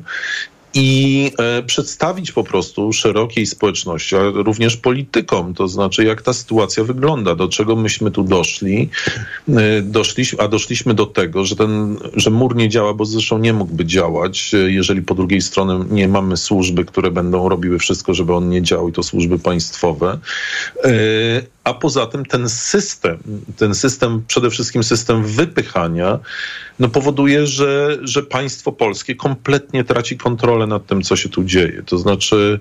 i 0.73 1.31
e, 1.37 1.63
przedstawić 1.63 2.31
po 2.31 2.43
prostu 2.43 2.93
szerokiej 2.93 3.45
społeczności, 3.45 4.15
ale 4.15 4.31
również 4.31 4.77
politykom, 4.77 5.53
to 5.53 5.67
znaczy 5.67 6.03
jak 6.03 6.21
ta 6.21 6.33
sytuacja 6.33 6.83
wygląda, 6.83 7.35
do 7.35 7.47
czego 7.47 7.75
myśmy 7.75 8.11
tu 8.11 8.23
doszli, 8.23 8.89
e, 9.49 9.81
doszliśmy, 9.81 10.39
a 10.39 10.47
doszliśmy 10.47 10.93
do 10.93 11.05
tego, 11.05 11.45
że 11.45 11.55
ten, 11.55 11.97
że 12.13 12.29
mur 12.29 12.55
nie 12.55 12.69
działa, 12.69 12.93
bo 12.93 13.05
zresztą 13.05 13.37
nie 13.37 13.53
mógłby 13.53 13.85
działać, 13.85 14.53
e, 14.53 14.57
jeżeli 14.57 15.01
po 15.01 15.15
drugiej 15.15 15.41
stronie 15.41 15.85
nie 15.89 16.07
mamy 16.07 16.37
służby, 16.37 16.85
które 16.85 17.11
będą 17.11 17.49
robiły 17.49 17.79
wszystko, 17.79 18.13
żeby 18.13 18.33
on 18.33 18.49
nie 18.49 18.61
działał 18.61 18.89
i 18.89 18.93
to 18.93 19.03
służby 19.03 19.39
państwowe. 19.39 20.19
A 21.63 21.73
poza 21.73 22.05
tym 22.05 22.25
ten 22.25 22.49
system, 22.49 23.17
ten 23.57 23.75
system, 23.75 24.23
przede 24.27 24.49
wszystkim 24.49 24.83
system 24.83 25.23
wypychania, 25.23 26.19
no 26.79 26.89
powoduje, 26.89 27.47
że, 27.47 27.97
że 28.01 28.23
państwo 28.23 28.71
polskie 28.71 29.15
kompletnie 29.15 29.83
traci 29.83 30.17
kontrolę 30.17 30.67
nad 30.67 30.85
tym, 30.85 31.01
co 31.01 31.15
się 31.15 31.29
tu 31.29 31.43
dzieje. 31.43 31.83
To 31.85 31.97
znaczy, 31.97 32.59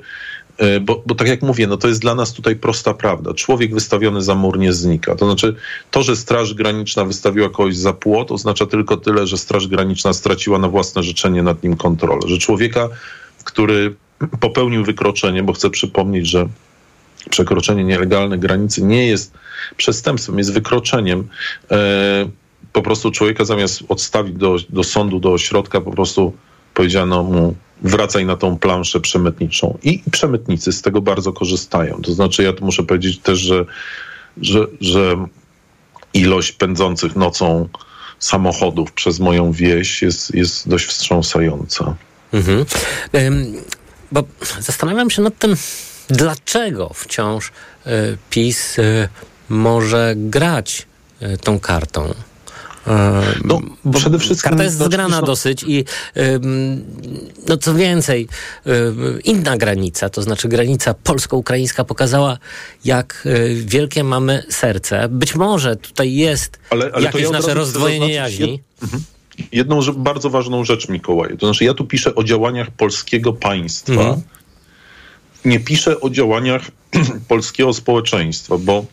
e, 0.59 0.80
bo, 0.80 1.02
bo 1.07 1.14
tak 1.14 1.28
jak 1.28 1.42
mówię, 1.42 1.66
no 1.66 1.76
to 1.76 1.88
jest 1.88 2.00
dla 2.00 2.14
nas 2.14 2.33
tutaj 2.33 2.57
prosta 2.57 2.95
prawda. 2.95 3.35
Człowiek 3.35 3.75
wystawiony 3.75 4.23
za 4.23 4.35
mur 4.35 4.59
nie 4.59 4.73
znika. 4.73 5.14
To 5.14 5.26
znaczy, 5.26 5.57
to, 5.90 6.02
że 6.02 6.16
Straż 6.16 6.54
Graniczna 6.54 7.04
wystawiła 7.04 7.49
kogoś 7.49 7.76
za 7.76 7.92
płot, 7.92 8.33
oznacza 8.33 8.66
tylko 8.66 8.97
tyle, 8.97 9.26
że 9.26 9.38
Straż 9.38 9.66
Graniczna 9.66 10.12
straciła 10.12 10.59
na 10.59 10.69
własne 10.69 11.02
życzenie 11.02 11.42
nad 11.42 11.62
nim 11.62 11.76
kontrolę. 11.76 12.21
Że 12.26 12.38
człowieka, 12.38 12.88
który 13.45 13.95
popełnił 14.40 14.85
wykroczenie, 14.85 15.42
bo 15.42 15.52
chcę 15.52 15.71
przypomnieć, 15.71 16.26
że 16.28 16.49
przekroczenie 17.31 17.85
nielegalnej 17.85 18.39
granicy 18.39 18.83
nie 18.83 19.07
jest 19.07 19.33
przestępstwem, 19.77 20.39
jest 20.39 20.53
wykroczeniem. 20.53 21.29
E, 21.71 21.77
po 22.73 22.83
prostu 22.83 23.11
człowieka 23.11 23.45
zamiast 23.45 23.83
odstawić 23.89 24.35
do, 24.35 24.57
do 24.69 24.85
sądu, 24.85 25.21
do 25.21 25.33
ośrodka, 25.33 25.81
po 25.81 25.91
prostu 25.91 26.33
powiedziano 26.75 27.23
mu 27.23 27.55
wracaj 27.83 28.27
na 28.27 28.37
tą 28.37 28.59
planszę 28.59 29.00
przemytniczą. 29.00 29.79
I 29.83 30.03
przemytnicy 30.11 30.73
z 30.73 30.83
tego 30.83 31.00
bardzo 31.00 31.33
korzystają. 31.33 32.03
To 32.03 32.12
znaczy 32.12 32.43
ja 32.43 32.53
tu 32.53 32.65
muszę 32.65 32.83
powiedzieć 32.83 33.19
też, 33.19 33.39
że, 33.39 33.65
że, 34.43 34.67
że 34.81 35.27
ilość 36.15 36.53
pędzących 36.53 37.17
nocą 37.17 37.69
samochodów 38.19 38.93
przez 38.93 39.21
moją 39.21 39.53
wieś 39.53 40.03
jest, 40.03 40.35
jest 40.35 40.69
dość 40.69 40.87
wstrząsająca. 40.87 41.97
Mhm. 42.33 42.65
Bo 44.12 44.25
zastanawiam 44.61 45.11
się 45.11 45.23
nad 45.23 45.39
tym, 45.39 45.57
dlaczego 46.11 46.90
wciąż 46.95 47.49
y, 47.49 47.90
PiS 48.31 48.79
y, 48.79 49.09
może 49.49 50.14
grać 50.17 50.87
y, 51.23 51.38
tą 51.38 51.61
kartą. 51.61 52.14
No, 53.45 53.61
bo 53.85 53.99
przede 53.99 54.19
wszystkim 54.19 54.50
karta 54.50 54.64
jest 54.64 54.79
zgrana 54.79 55.23
dosyć 55.23 55.64
i 55.67 55.85
no 57.49 57.57
co 57.57 57.75
więcej, 57.75 58.29
inna 59.25 59.57
granica, 59.57 60.09
to 60.09 60.23
znaczy 60.23 60.49
granica 60.49 60.95
polsko-ukraińska 60.95 61.85
pokazała, 61.85 62.38
jak 62.85 63.29
wielkie 63.55 64.05
mamy 64.05 64.43
serce. 64.49 65.09
Być 65.09 65.35
może 65.35 65.76
tutaj 65.76 66.14
jest 66.14 66.59
ale, 66.71 66.90
ale 66.93 67.05
jakieś 67.05 67.23
ja 67.23 67.31
nasze 67.31 67.55
rozdwojenie 67.55 68.12
jaźni. 68.12 68.62
Mhm. 68.83 69.02
jedną 69.52 69.81
bardzo 69.97 70.31
ważną 70.31 70.64
rzecz, 70.64 70.88
Mikołaj. 70.88 71.38
To 71.38 71.47
znaczy, 71.47 71.64
ja 71.64 71.75
tu 71.75 71.85
piszę 71.85 72.14
o 72.14 72.25
działaniach 72.25 72.71
polskiego 72.71 73.33
państwa, 73.33 73.93
mhm 73.93 74.23
nie 75.45 75.61
piszę 75.61 76.01
o 76.01 76.11
działaniach 76.11 76.63
polskiego 77.29 77.73
społeczeństwa, 77.73 78.59
bo 78.59 78.85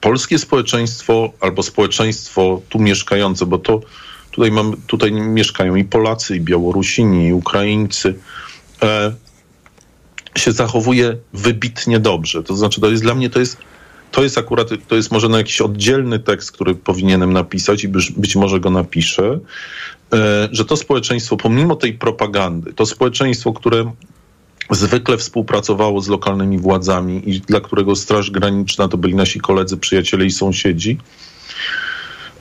polskie 0.00 0.38
społeczeństwo 0.38 1.32
albo 1.40 1.62
społeczeństwo 1.62 2.62
tu 2.68 2.78
mieszkające, 2.78 3.46
bo 3.46 3.58
to 3.58 3.80
tutaj, 4.30 4.50
mam, 4.50 4.76
tutaj 4.86 5.12
mieszkają 5.12 5.74
i 5.74 5.84
Polacy, 5.84 6.36
i 6.36 6.40
Białorusini, 6.40 7.26
i 7.26 7.32
Ukraińcy, 7.32 8.14
e, 8.82 9.14
się 10.38 10.52
zachowuje 10.52 11.16
wybitnie 11.32 12.00
dobrze. 12.00 12.42
To 12.42 12.56
znaczy, 12.56 12.80
to 12.80 12.90
jest 12.90 13.02
dla 13.02 13.14
mnie 13.14 13.30
to 13.30 13.40
jest 13.40 13.56
to 14.10 14.22
jest 14.22 14.38
akurat, 14.38 14.68
to 14.88 14.96
jest 14.96 15.12
może 15.12 15.28
na 15.28 15.38
jakiś 15.38 15.60
oddzielny 15.60 16.18
tekst, 16.18 16.52
który 16.52 16.74
powinienem 16.74 17.32
napisać 17.32 17.84
i 17.84 17.88
być, 17.88 18.10
być 18.10 18.36
może 18.36 18.60
go 18.60 18.70
napiszę, 18.70 19.38
e, 20.12 20.48
że 20.52 20.64
to 20.64 20.76
społeczeństwo, 20.76 21.36
pomimo 21.36 21.76
tej 21.76 21.92
propagandy, 21.92 22.72
to 22.72 22.86
społeczeństwo, 22.86 23.52
które 23.52 23.92
zwykle 24.70 25.16
współpracowało 25.16 26.00
z 26.00 26.08
lokalnymi 26.08 26.58
władzami 26.58 27.30
i 27.30 27.40
dla 27.40 27.60
którego 27.60 27.96
Straż 27.96 28.30
Graniczna 28.30 28.88
to 28.88 28.96
byli 28.96 29.14
nasi 29.14 29.40
koledzy, 29.40 29.76
przyjaciele 29.76 30.24
i 30.24 30.30
sąsiedzi. 30.30 30.98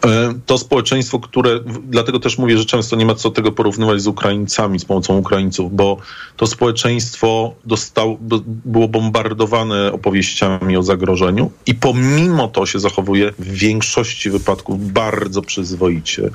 E, 0.05 0.34
to 0.46 0.58
społeczeństwo, 0.58 1.20
które, 1.20 1.60
dlatego 1.84 2.20
też 2.20 2.38
mówię, 2.38 2.58
że 2.58 2.65
często 2.65 2.96
nie 2.96 3.05
ma 3.05 3.15
co 3.15 3.32
tego 3.32 3.51
porównywać 3.51 4.01
z 4.01 4.08
Ukraińcami, 4.08 4.79
z 4.79 4.86
pomocą 4.86 5.17
Ukraińców, 5.17 5.75
bo 5.75 5.98
to 6.38 6.48
społeczeństwo 6.48 7.55
dostał, 7.65 8.17
było 8.46 8.88
bombardowane 8.88 9.91
opowieściami 9.91 10.77
o 10.77 10.84
zagrożeniu 10.84 11.51
i 11.65 11.75
pomimo 11.75 12.48
to 12.48 12.65
się 12.65 12.79
zachowuje 12.79 13.34
w 13.39 13.51
większości 13.51 14.29
wypadków 14.29 14.91
bardzo 14.91 15.41
przyzwoicie. 15.41 16.29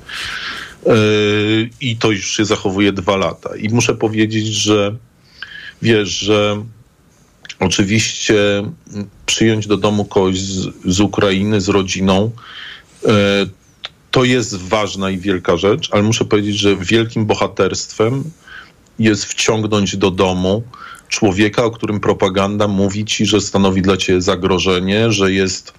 E, 0.86 0.92
I 1.80 1.96
to 1.96 2.10
już 2.10 2.36
się 2.36 2.44
zachowuje 2.44 2.92
dwa 2.92 3.16
lata. 3.16 3.56
I 3.56 3.68
muszę 3.68 3.94
powiedzieć, 3.94 4.46
że 4.46 4.96
wiesz, 5.82 6.08
że 6.08 6.64
oczywiście 7.58 8.36
przyjąć 9.26 9.66
do 9.66 9.76
domu 9.76 10.04
kogoś 10.04 10.40
z, 10.40 10.68
z 10.84 11.00
Ukrainy, 11.00 11.60
z 11.60 11.68
rodziną, 11.68 12.30
e, 13.06 13.46
to 14.10 14.24
jest 14.24 14.56
ważna 14.56 15.10
i 15.10 15.18
wielka 15.18 15.56
rzecz, 15.56 15.88
ale 15.92 16.02
muszę 16.02 16.24
powiedzieć, 16.24 16.58
że 16.58 16.76
wielkim 16.76 17.26
bohaterstwem 17.26 18.24
jest 18.98 19.24
wciągnąć 19.24 19.96
do 19.96 20.10
domu 20.10 20.62
człowieka, 21.08 21.64
o 21.64 21.70
którym 21.70 22.00
propaganda 22.00 22.68
mówi 22.68 23.04
ci, 23.04 23.26
że 23.26 23.40
stanowi 23.40 23.82
dla 23.82 23.96
ciebie 23.96 24.20
zagrożenie, 24.20 25.12
że 25.12 25.32
jest 25.32 25.72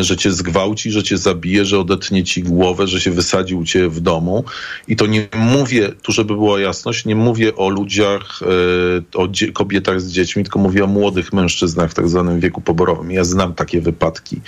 że 0.00 0.16
cię 0.16 0.32
zgwałci, 0.32 0.90
że 0.90 1.02
cię 1.02 1.18
zabije, 1.18 1.64
że 1.64 1.78
odetnie 1.78 2.24
ci 2.24 2.42
głowę, 2.42 2.86
że 2.86 3.00
się 3.00 3.10
wysadzi 3.10 3.54
u 3.54 3.64
ciebie 3.64 3.88
w 3.88 4.00
domu. 4.00 4.44
I 4.88 4.96
to 4.96 5.06
nie 5.06 5.28
mówię, 5.36 5.92
tu 6.02 6.12
żeby 6.12 6.34
była 6.34 6.60
jasność, 6.60 7.04
nie 7.04 7.16
mówię 7.16 7.56
o 7.56 7.68
ludziach, 7.68 8.40
e, 8.42 9.18
o 9.18 9.28
kobietach 9.52 10.00
z 10.00 10.12
dziećmi, 10.12 10.42
tylko 10.42 10.58
mówię 10.58 10.84
o 10.84 10.86
młodych 10.86 11.32
mężczyznach 11.32 11.90
w 11.90 11.94
tak 11.94 12.08
zwanym 12.08 12.40
wieku 12.40 12.60
poborowym. 12.60 13.10
Ja 13.10 13.24
znam 13.24 13.54
takie 13.54 13.80
wypadki 13.80 14.40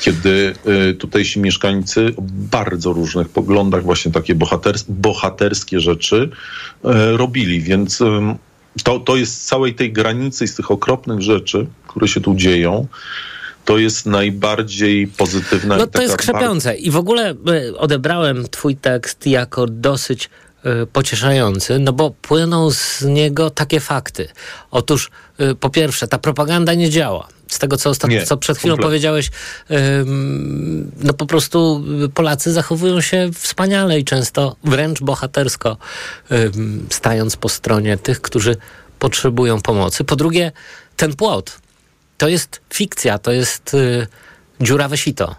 kiedy 0.00 0.54
e, 0.64 0.94
tutejsi 0.94 1.40
mieszkańcy 1.40 2.12
o 2.16 2.22
bardzo 2.28 2.92
różnych 2.92 3.28
poglądach 3.28 3.82
właśnie 3.82 4.12
takie 4.12 4.34
bohaters 4.34 4.84
bohaterskie 4.88 5.80
rzeczy 5.80 6.30
robili, 7.16 7.60
więc 7.60 8.02
to, 8.84 9.00
to 9.00 9.16
jest 9.16 9.42
z 9.42 9.46
całej 9.46 9.74
tej 9.74 9.92
granicy, 9.92 10.46
z 10.48 10.54
tych 10.54 10.70
okropnych 10.70 11.20
rzeczy, 11.20 11.66
które 11.86 12.08
się 12.08 12.20
tu 12.20 12.34
dzieją, 12.34 12.86
to 13.64 13.78
jest 13.78 14.06
najbardziej 14.06 15.06
pozytywna. 15.06 15.76
No 15.76 15.86
to 15.86 16.02
jest 16.02 16.16
krzepiące 16.16 16.76
i 16.76 16.90
w 16.90 16.96
ogóle 16.96 17.30
e, 17.30 17.76
odebrałem 17.78 18.48
twój 18.48 18.76
tekst 18.76 19.26
jako 19.26 19.66
dosyć 19.66 20.30
e, 20.64 20.86
pocieszający, 20.86 21.78
no 21.78 21.92
bo 21.92 22.10
płyną 22.10 22.70
z 22.70 23.02
niego 23.02 23.50
takie 23.50 23.80
fakty. 23.80 24.28
Otóż 24.70 25.10
e, 25.38 25.54
po 25.54 25.70
pierwsze, 25.70 26.08
ta 26.08 26.18
propaganda 26.18 26.74
nie 26.74 26.90
działa. 26.90 27.28
Z 27.48 27.58
tego, 27.58 27.76
co, 27.76 27.90
ostatnio, 27.90 28.26
co 28.26 28.36
przed 28.36 28.58
chwilą 28.58 28.76
powiedziałeś, 28.76 29.30
no 31.02 31.14
po 31.14 31.26
prostu 31.26 31.84
Polacy 32.14 32.52
zachowują 32.52 33.00
się 33.00 33.30
wspaniale 33.34 33.98
i 33.98 34.04
często 34.04 34.56
wręcz 34.64 35.00
bohatersko, 35.00 35.76
stając 36.90 37.36
po 37.36 37.48
stronie 37.48 37.98
tych, 37.98 38.20
którzy 38.20 38.56
potrzebują 38.98 39.60
pomocy. 39.60 40.04
Po 40.04 40.16
drugie, 40.16 40.52
ten 40.96 41.16
płot, 41.16 41.60
to 42.22 42.28
jest 42.28 42.60
fikcja, 42.74 43.18
to 43.18 43.32
jest 43.32 43.74
y, 43.74 44.06
dziurawe 44.60 44.96
sito. 44.96 45.34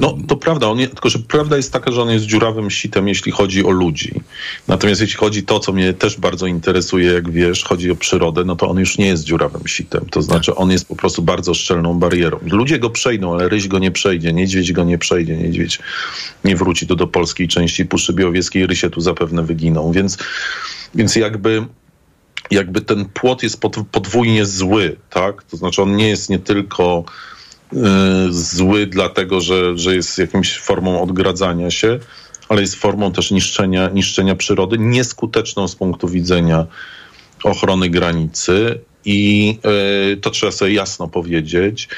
No 0.00 0.16
to 0.28 0.36
prawda, 0.36 0.66
on 0.66 0.78
tylko 0.78 1.10
że 1.10 1.18
prawda 1.18 1.56
jest 1.56 1.72
taka, 1.72 1.92
że 1.92 2.02
on 2.02 2.10
jest 2.10 2.24
dziurawym 2.24 2.70
sitem, 2.70 3.08
jeśli 3.08 3.32
chodzi 3.32 3.64
o 3.64 3.70
ludzi. 3.70 4.20
Natomiast 4.68 5.00
jeśli 5.00 5.16
chodzi 5.16 5.42
to, 5.42 5.60
co 5.60 5.72
mnie 5.72 5.92
też 5.92 6.16
bardzo 6.16 6.46
interesuje, 6.46 7.12
jak 7.12 7.30
wiesz, 7.30 7.64
chodzi 7.64 7.90
o 7.90 7.96
przyrodę, 7.96 8.44
no 8.44 8.56
to 8.56 8.68
on 8.68 8.78
już 8.78 8.98
nie 8.98 9.06
jest 9.06 9.24
dziurawym 9.24 9.66
sitem. 9.66 10.06
To 10.10 10.22
znaczy 10.22 10.54
on 10.54 10.70
jest 10.70 10.88
po 10.88 10.96
prostu 10.96 11.22
bardzo 11.22 11.54
szczelną 11.54 11.98
barierą. 11.98 12.38
Ludzie 12.42 12.78
go 12.78 12.90
przejdą, 12.90 13.34
ale 13.34 13.48
ryś 13.48 13.68
go 13.68 13.78
nie 13.78 13.90
przejdzie, 13.90 14.32
niedźwiedź 14.32 14.72
go 14.72 14.84
nie 14.84 14.98
przejdzie, 14.98 15.36
niedźwiedź 15.36 15.78
nie 16.44 16.56
wróci 16.56 16.86
do, 16.86 16.96
do 16.96 17.06
polskiej 17.06 17.48
części 17.48 17.84
Puszczy 17.84 18.12
Białowieskiej, 18.12 18.66
rysie 18.66 18.90
tu 18.90 19.00
zapewne 19.00 19.42
wyginą. 19.42 19.92
Więc, 19.92 20.18
więc 20.94 21.16
jakby 21.16 21.66
jakby 22.50 22.80
ten 22.80 23.04
płot 23.04 23.42
jest 23.42 23.60
podwójnie 23.92 24.46
zły, 24.46 24.96
tak? 25.10 25.42
To 25.42 25.56
znaczy 25.56 25.82
on 25.82 25.96
nie 25.96 26.08
jest 26.08 26.30
nie 26.30 26.38
tylko 26.38 27.04
y, 27.72 27.76
zły 28.30 28.86
dlatego, 28.86 29.40
że, 29.40 29.78
że 29.78 29.94
jest 29.94 30.18
jakimś 30.18 30.58
formą 30.58 31.02
odgradzania 31.02 31.70
się, 31.70 31.98
ale 32.48 32.60
jest 32.60 32.74
formą 32.74 33.12
też 33.12 33.30
niszczenia, 33.30 33.88
niszczenia 33.88 34.34
przyrody, 34.34 34.76
nieskuteczną 34.78 35.68
z 35.68 35.76
punktu 35.76 36.08
widzenia 36.08 36.66
ochrony 37.44 37.90
granicy 37.90 38.80
i 39.04 39.58
y, 40.12 40.16
to 40.16 40.30
trzeba 40.30 40.52
sobie 40.52 40.72
jasno 40.72 41.08
powiedzieć 41.08 41.88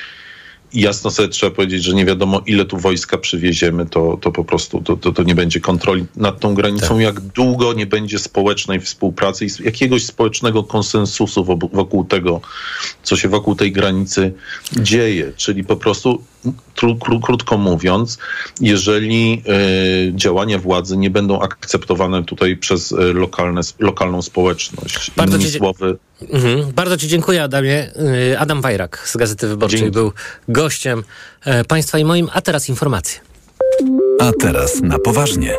jasno 0.75 1.11
sobie 1.11 1.29
trzeba 1.29 1.57
powiedzieć, 1.57 1.85
że 1.85 1.95
nie 1.95 2.05
wiadomo 2.05 2.43
ile 2.47 2.65
tu 2.65 2.79
wojska 2.79 3.19
przywieziemy, 3.19 3.87
to, 3.87 4.19
to 4.21 4.33
po 4.33 4.45
prostu 4.45 4.83
to, 4.83 4.97
to, 4.97 5.13
to 5.13 5.23
nie 5.23 5.35
będzie 5.35 5.61
kontroli 5.61 6.07
nad 6.17 6.41
tą 6.41 6.55
granicą, 6.55 6.89
tak. 6.89 7.01
jak 7.01 7.21
długo 7.21 7.73
nie 7.73 7.87
będzie 7.87 8.19
społecznej 8.19 8.81
współpracy 8.81 9.47
i 9.47 9.49
jakiegoś 9.65 10.07
społecznego 10.07 10.65
konsensusu 10.65 11.45
wokół 11.73 12.05
tego, 12.05 12.41
co 13.03 13.17
się 13.17 13.29
wokół 13.29 13.55
tej 13.55 13.73
granicy 13.73 14.33
dzieje. 14.73 15.33
Czyli 15.37 15.65
po 15.65 15.77
prostu 15.77 16.23
krótko 17.23 17.59
mówiąc, 17.59 18.19
jeżeli 18.61 19.43
y, 20.09 20.13
działania 20.15 20.59
władzy 20.59 20.97
nie 20.97 21.11
będą 21.11 21.41
akceptowane 21.41 22.25
tutaj 22.25 22.57
przez 22.57 22.93
y, 22.93 22.97
lokalne, 22.97 23.61
lokalną 23.79 24.23
społeczność. 24.23 25.11
Bardzo 25.17 25.39
ci, 25.39 25.51
słowy... 25.51 25.97
Mhm. 26.33 26.73
Bardzo 26.73 26.97
ci 26.97 27.09
dziękuję, 27.09 27.43
Adamie. 27.43 27.91
Y, 28.33 28.39
Adam 28.39 28.61
Wajrak 28.61 29.03
z 29.09 29.17
Gazety 29.17 29.49
Wyborczej 29.49 29.79
Dzięki. 29.79 29.93
był 29.93 30.13
gościem 30.49 31.05
e, 31.45 31.65
państwa 31.65 31.99
i 31.99 32.05
moim, 32.05 32.29
a 32.33 32.41
teraz 32.41 32.69
informacje. 32.69 33.21
A 34.21 34.33
teraz 34.41 34.81
na 34.81 34.99
poważnie. 34.99 35.55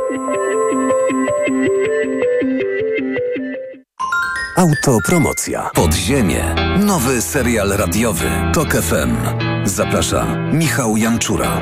Autopromocja. 4.58 5.70
Podziemie. 5.74 6.56
Nowy 6.86 7.22
serial 7.22 7.70
radiowy. 7.70 8.30
Tok 8.54 8.74
FM. 8.74 9.49
Zaprasza 9.70 10.36
Michał 10.54 10.98
Janczura. 10.98 11.62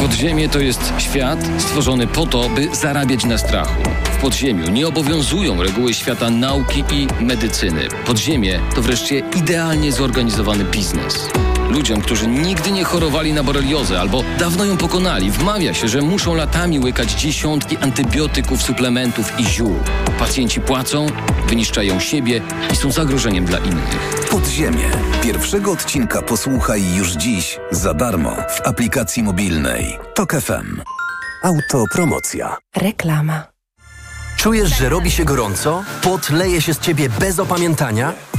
Podziemie 0.00 0.48
to 0.48 0.58
jest 0.58 0.92
świat 0.98 1.38
stworzony 1.58 2.06
po 2.06 2.26
to, 2.26 2.48
by 2.48 2.76
zarabiać 2.76 3.24
na 3.24 3.38
strachu. 3.38 3.82
W 4.04 4.20
podziemiu 4.20 4.70
nie 4.70 4.88
obowiązują 4.88 5.62
reguły 5.62 5.94
świata 5.94 6.30
nauki 6.30 6.84
i 6.92 7.24
medycyny. 7.24 7.88
Podziemie 8.06 8.60
to 8.74 8.82
wreszcie 8.82 9.22
idealnie 9.36 9.92
zorganizowany 9.92 10.64
biznes. 10.64 11.28
Ludziom, 11.72 12.00
którzy 12.00 12.26
nigdy 12.26 12.70
nie 12.70 12.84
chorowali 12.84 13.32
na 13.32 13.42
boreliozę 13.42 14.00
albo 14.00 14.24
dawno 14.38 14.64
ją 14.64 14.76
pokonali, 14.76 15.30
wmawia 15.30 15.74
się, 15.74 15.88
że 15.88 16.02
muszą 16.02 16.34
latami 16.34 16.78
łykać 16.78 17.12
dziesiątki 17.12 17.76
antybiotyków, 17.76 18.62
suplementów 18.62 19.40
i 19.40 19.44
ziół. 19.44 19.74
Pacjenci 20.18 20.60
płacą, 20.60 21.06
wyniszczają 21.48 22.00
siebie 22.00 22.40
i 22.72 22.76
są 22.76 22.92
zagrożeniem 22.92 23.44
dla 23.44 23.58
innych. 23.58 24.26
Podziemie. 24.30 24.90
Pierwszego 25.22 25.72
odcinka 25.72 26.22
posłuchaj 26.22 26.94
już 26.94 27.12
dziś 27.12 27.58
za 27.70 27.94
darmo 27.94 28.36
w 28.56 28.66
aplikacji 28.66 29.22
mobilnej 29.22 29.98
Tok 30.14 30.32
FM. 30.32 30.80
Autopromocja. 31.42 32.56
Reklama. 32.76 33.52
Czujesz, 34.36 34.78
że 34.78 34.88
robi 34.88 35.10
się 35.10 35.24
gorąco? 35.24 35.84
Pot 36.02 36.30
leje 36.30 36.60
się 36.60 36.74
z 36.74 36.78
ciebie 36.78 37.08
bez 37.08 37.38
opamiętania? 37.38 38.12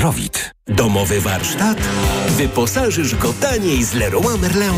Zdrowit. 0.00 0.54
Domowy 0.66 1.20
warsztat? 1.20 1.78
Wyposażysz 2.28 3.14
go 3.14 3.32
taniej 3.32 3.84
z 3.84 3.94
Leroy 3.94 4.38
Merlin. 4.38 4.72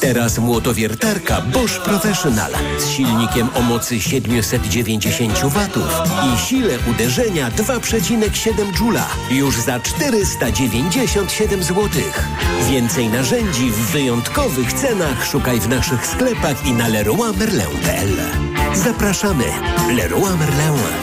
Teraz 0.00 0.38
młotowiertarka 0.38 1.40
Bosch 1.40 1.82
Professional 1.82 2.52
z 2.78 2.88
silnikiem 2.88 3.48
o 3.54 3.62
mocy 3.62 4.00
790 4.00 5.38
W 5.38 5.58
i 6.34 6.38
sile 6.38 6.78
uderzenia 6.90 7.50
2,7 7.50 8.80
Joula 8.80 9.06
już 9.30 9.56
za 9.56 9.80
497 9.80 11.62
zł. 11.62 11.88
Więcej 12.70 13.08
narzędzi 13.08 13.70
w 13.70 13.76
wyjątkowych 13.76 14.72
cenach 14.72 15.26
szukaj 15.26 15.60
w 15.60 15.68
naszych 15.68 16.06
sklepach 16.06 16.66
i 16.66 16.72
na 16.72 16.88
leroymerlin.pl. 16.88 18.16
Zapraszamy. 18.74 19.44
Leroy 19.96 20.36
Merlin. 20.36 21.02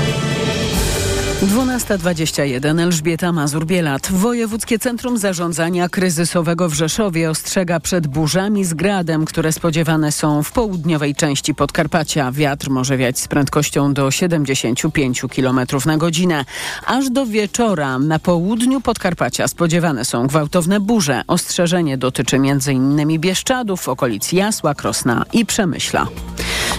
12.21 1.41 2.81
Elżbieta 2.81 3.31
Mazur-Bielat. 3.31 4.11
Wojewódzkie 4.11 4.79
Centrum 4.79 5.17
Zarządzania 5.17 5.89
Kryzysowego 5.89 6.69
w 6.69 6.73
Rzeszowie 6.73 7.29
ostrzega 7.29 7.79
przed 7.79 8.07
burzami 8.07 8.65
z 8.65 8.73
gradem, 8.73 9.25
które 9.25 9.51
spodziewane 9.51 10.11
są 10.11 10.43
w 10.43 10.51
południowej 10.51 11.15
części 11.15 11.55
Podkarpacia. 11.55 12.31
Wiatr 12.31 12.69
może 12.69 12.97
wiać 12.97 13.19
z 13.19 13.27
prędkością 13.27 13.93
do 13.93 14.11
75 14.11 15.21
km 15.35 15.59
na 15.85 15.97
godzinę. 15.97 16.45
Aż 16.85 17.09
do 17.09 17.25
wieczora 17.25 17.99
na 17.99 18.19
południu 18.19 18.81
Podkarpacia 18.81 19.47
spodziewane 19.47 20.05
są 20.05 20.27
gwałtowne 20.27 20.79
burze. 20.79 21.21
Ostrzeżenie 21.27 21.97
dotyczy 21.97 22.35
m.in. 22.35 23.19
Bieszczadów, 23.19 23.89
okolic 23.89 24.31
Jasła, 24.31 24.75
Krosna 24.75 25.25
i 25.33 25.45
Przemyśla. 25.45 26.07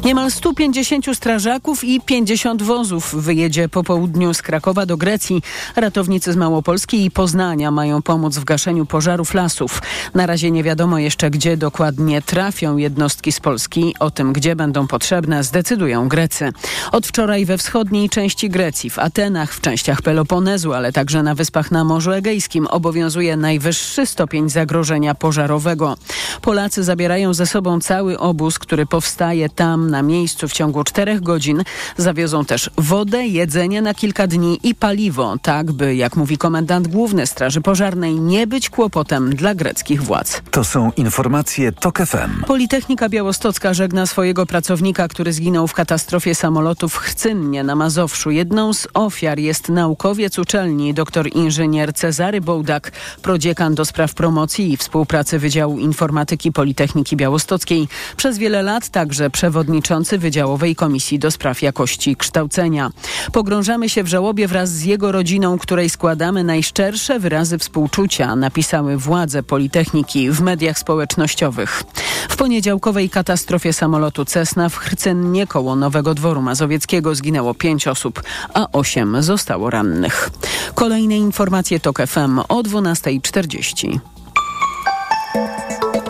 Niemal 0.05 0.31
150 0.31 1.07
strażaków 1.17 1.85
i 1.85 2.01
50 2.01 2.63
wozów 2.63 3.15
wyjedzie 3.15 3.69
po 3.69 3.85
południu 3.85 4.35
z 4.35 4.43
Krakowa 4.53 4.87
do 4.87 4.97
Grecji. 4.97 5.43
Ratownicy 5.77 6.33
z 6.33 6.37
Małopolski 6.37 7.05
i 7.05 7.11
Poznania 7.11 7.71
mają 7.71 8.03
pomóc 8.03 8.37
w 8.37 8.45
gaszeniu 8.45 8.87
pożarów 8.87 9.35
lasów. 9.35 9.83
Na 10.15 10.27
razie 10.27 10.51
nie 10.51 10.63
wiadomo 10.63 10.99
jeszcze, 10.99 11.31
gdzie 11.31 11.57
dokładnie 11.57 12.23
trafią 12.23 12.77
jednostki 12.77 13.33
z 13.33 13.41
Polski. 13.41 13.95
O 14.01 14.11
tym, 14.11 14.33
gdzie 14.33 14.57
będą 14.57 14.87
potrzebne, 14.87 15.45
zdecydują 15.45 16.09
Grecy. 16.09 16.53
Od 16.93 17.07
wczoraj 17.07 17.45
we 17.45 17.59
wschodniej 17.59 18.11
części 18.11 18.49
Grecji, 18.51 18.91
w 18.91 18.99
Atenach, 18.99 19.55
w 19.55 19.61
częściach 19.61 20.03
Peloponezu, 20.03 20.73
ale 20.73 20.93
także 20.93 21.23
na 21.23 21.35
wyspach 21.35 21.71
na 21.71 21.85
Morzu 21.85 22.13
Egejskim 22.13 22.67
obowiązuje 22.67 23.37
najwyższy 23.37 24.07
stopień 24.07 24.51
zagrożenia 24.51 25.15
pożarowego. 25.15 25.97
Polacy 26.43 26.85
zabierają 26.85 27.35
ze 27.35 27.47
sobą 27.47 27.81
cały 27.81 28.19
obóz, 28.19 28.59
który 28.59 28.87
powstaje 28.87 29.49
tam 29.49 29.91
na 29.91 30.03
miejscu 30.03 30.49
w 30.49 30.53
ciągu 30.53 30.85
czterech 30.85 31.21
godzin. 31.21 31.63
Zawiozą 31.97 32.45
też 32.45 32.71
wodę, 32.79 33.27
jedzenie 33.27 33.83
na 33.83 33.95
kilka 33.95 34.27
dni 34.27 34.42
i 34.63 34.75
paliwo, 34.75 35.37
tak 35.43 35.73
by, 35.73 35.95
jak 35.95 36.17
mówi 36.17 36.39
komendant 36.39 36.89
główny 36.89 37.27
Straży 37.27 37.61
Pożarnej, 37.61 38.21
nie 38.21 38.47
być 38.47 38.71
kłopotem 38.71 39.37
dla 39.37 39.55
greckich 39.55 40.03
władz. 40.03 40.43
To 40.51 40.65
są 40.65 40.93
informacje 40.97 41.73
TOK 41.73 41.99
FM. 41.99 42.45
Politechnika 42.47 43.09
Białostocka 43.09 43.75
żegna 43.75 44.07
swojego 44.07 44.47
pracownika, 44.47 45.09
który 45.09 45.33
zginął 45.33 45.69
w 45.69 45.73
katastrofie 45.73 46.35
samolotu 46.35 46.89
w 46.89 46.97
Chcynnie 46.97 47.65
na 47.65 47.75
Mazowszu. 47.75 48.31
Jedną 48.31 48.73
z 48.73 48.89
ofiar 48.95 49.39
jest 49.39 49.69
naukowiec 49.69 50.39
uczelni, 50.39 50.95
doktor 50.95 51.29
inżynier 51.35 51.95
Cezary 51.95 52.41
Bołdak, 52.41 52.93
prodziekan 53.23 53.75
do 53.75 53.85
spraw 53.85 54.15
promocji 54.15 54.73
i 54.73 54.77
współpracy 54.77 55.39
Wydziału 55.39 55.79
Informatyki 55.79 56.53
Politechniki 56.53 57.17
Białostockiej. 57.17 57.89
Przez 58.17 58.39
wiele 58.39 58.63
lat 58.63 58.89
także 58.89 59.31
przewodniczący 59.31 60.19
Wydziałowej 60.19 60.77
Komisji 60.77 61.19
do 61.19 61.31
Spraw 61.31 61.63
Jakości 61.63 62.17
Kształcenia. 62.17 62.91
Pogrążamy 63.33 63.89
się 63.89 64.03
w 64.03 64.07
żałobie 64.07 64.32
wraz 64.33 64.71
z 64.71 64.85
jego 64.85 65.13
rodziną, 65.13 65.59
której 65.59 65.91
składamy 65.91 66.45
najszczersze 66.45 67.19
wyrazy 67.19 67.59
współczucia, 67.59 68.37
napisały 68.37 68.97
władze 68.97 69.43
Politechniki 69.43 70.31
w 70.31 70.41
mediach 70.41 70.79
społecznościowych. 70.79 71.83
W 72.29 72.37
poniedziałkowej 72.37 73.11
katastrofie 73.11 73.73
samolotu 73.73 74.25
Cessna 74.25 74.69
w 74.69 74.77
Hrcennie 74.77 75.47
koło 75.47 75.77
Nowego 75.77 76.15
Dworu 76.15 76.43
Mazowieckiego 76.43 77.15
zginęło 77.15 77.55
pięć 77.55 77.89
osób, 77.89 78.23
a 78.55 78.67
osiem 78.73 79.23
zostało 79.23 79.71
rannych. 79.71 80.31
Kolejne 80.75 81.17
informacje 81.17 81.81
TOK 81.81 81.99
FM 82.07 82.39
o 82.49 82.63
12.40. 82.63 83.99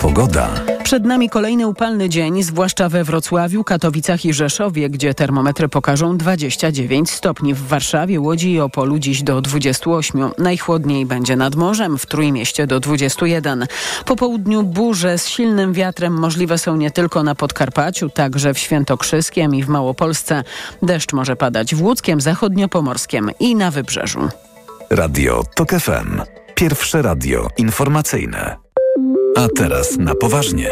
Pogoda. 0.01 0.72
Przed 0.85 1.05
nami 1.05 1.31
kolejny 1.31 1.67
upalny 1.67 2.09
dzień, 2.09 2.43
zwłaszcza 2.43 2.89
we 2.89 3.05
Wrocławiu, 3.05 3.65
Katowicach 3.65 4.25
i 4.25 4.33
Rzeszowie, 4.33 4.91
gdzie 4.91 5.15
termometry 5.15 5.69
pokażą 5.69 6.17
29 6.17 7.11
stopni. 7.11 7.55
W 7.55 7.67
Warszawie, 7.67 8.21
Łodzi 8.21 8.53
i 8.53 8.61
Opolu 8.61 8.99
dziś 8.99 9.23
do 9.23 9.41
28. 9.41 10.31
Najchłodniej 10.39 11.07
będzie 11.07 11.37
nad 11.37 11.55
morzem, 11.55 11.99
w 11.99 12.07
Trójmieście 12.07 12.67
do 12.67 12.81
21. 12.81 13.67
Po 14.07 14.17
południu 14.17 14.63
burze 14.63 15.19
z 15.19 15.29
silnym 15.29 15.73
wiatrem 15.73 16.13
możliwe 16.13 16.59
są 16.59 16.77
nie 16.77 16.91
tylko 16.91 17.23
na 17.23 17.35
Podkarpaciu, 17.35 18.11
także 18.11 18.55
w 18.55 18.59
Świętokrzyskiem 18.59 19.55
i 19.55 19.63
w 19.63 19.69
Małopolsce. 19.69 20.45
Deszcz 20.83 21.13
może 21.13 21.37
padać 21.37 21.75
w 21.75 21.83
Łódzkiem, 21.83 22.21
Zachodniopomorskiem 22.21 23.31
i 23.41 23.57
na 23.57 23.71
Wybrzeżu. 23.71 24.29
Radio 24.91 25.45
TOK 25.55 25.71
FM. 25.71 26.21
Pierwsze 26.55 27.03
radio 27.03 27.49
informacyjne. 27.59 28.62
A 29.37 29.49
teraz 29.57 29.99
na 29.99 30.15
poważnie. 30.15 30.71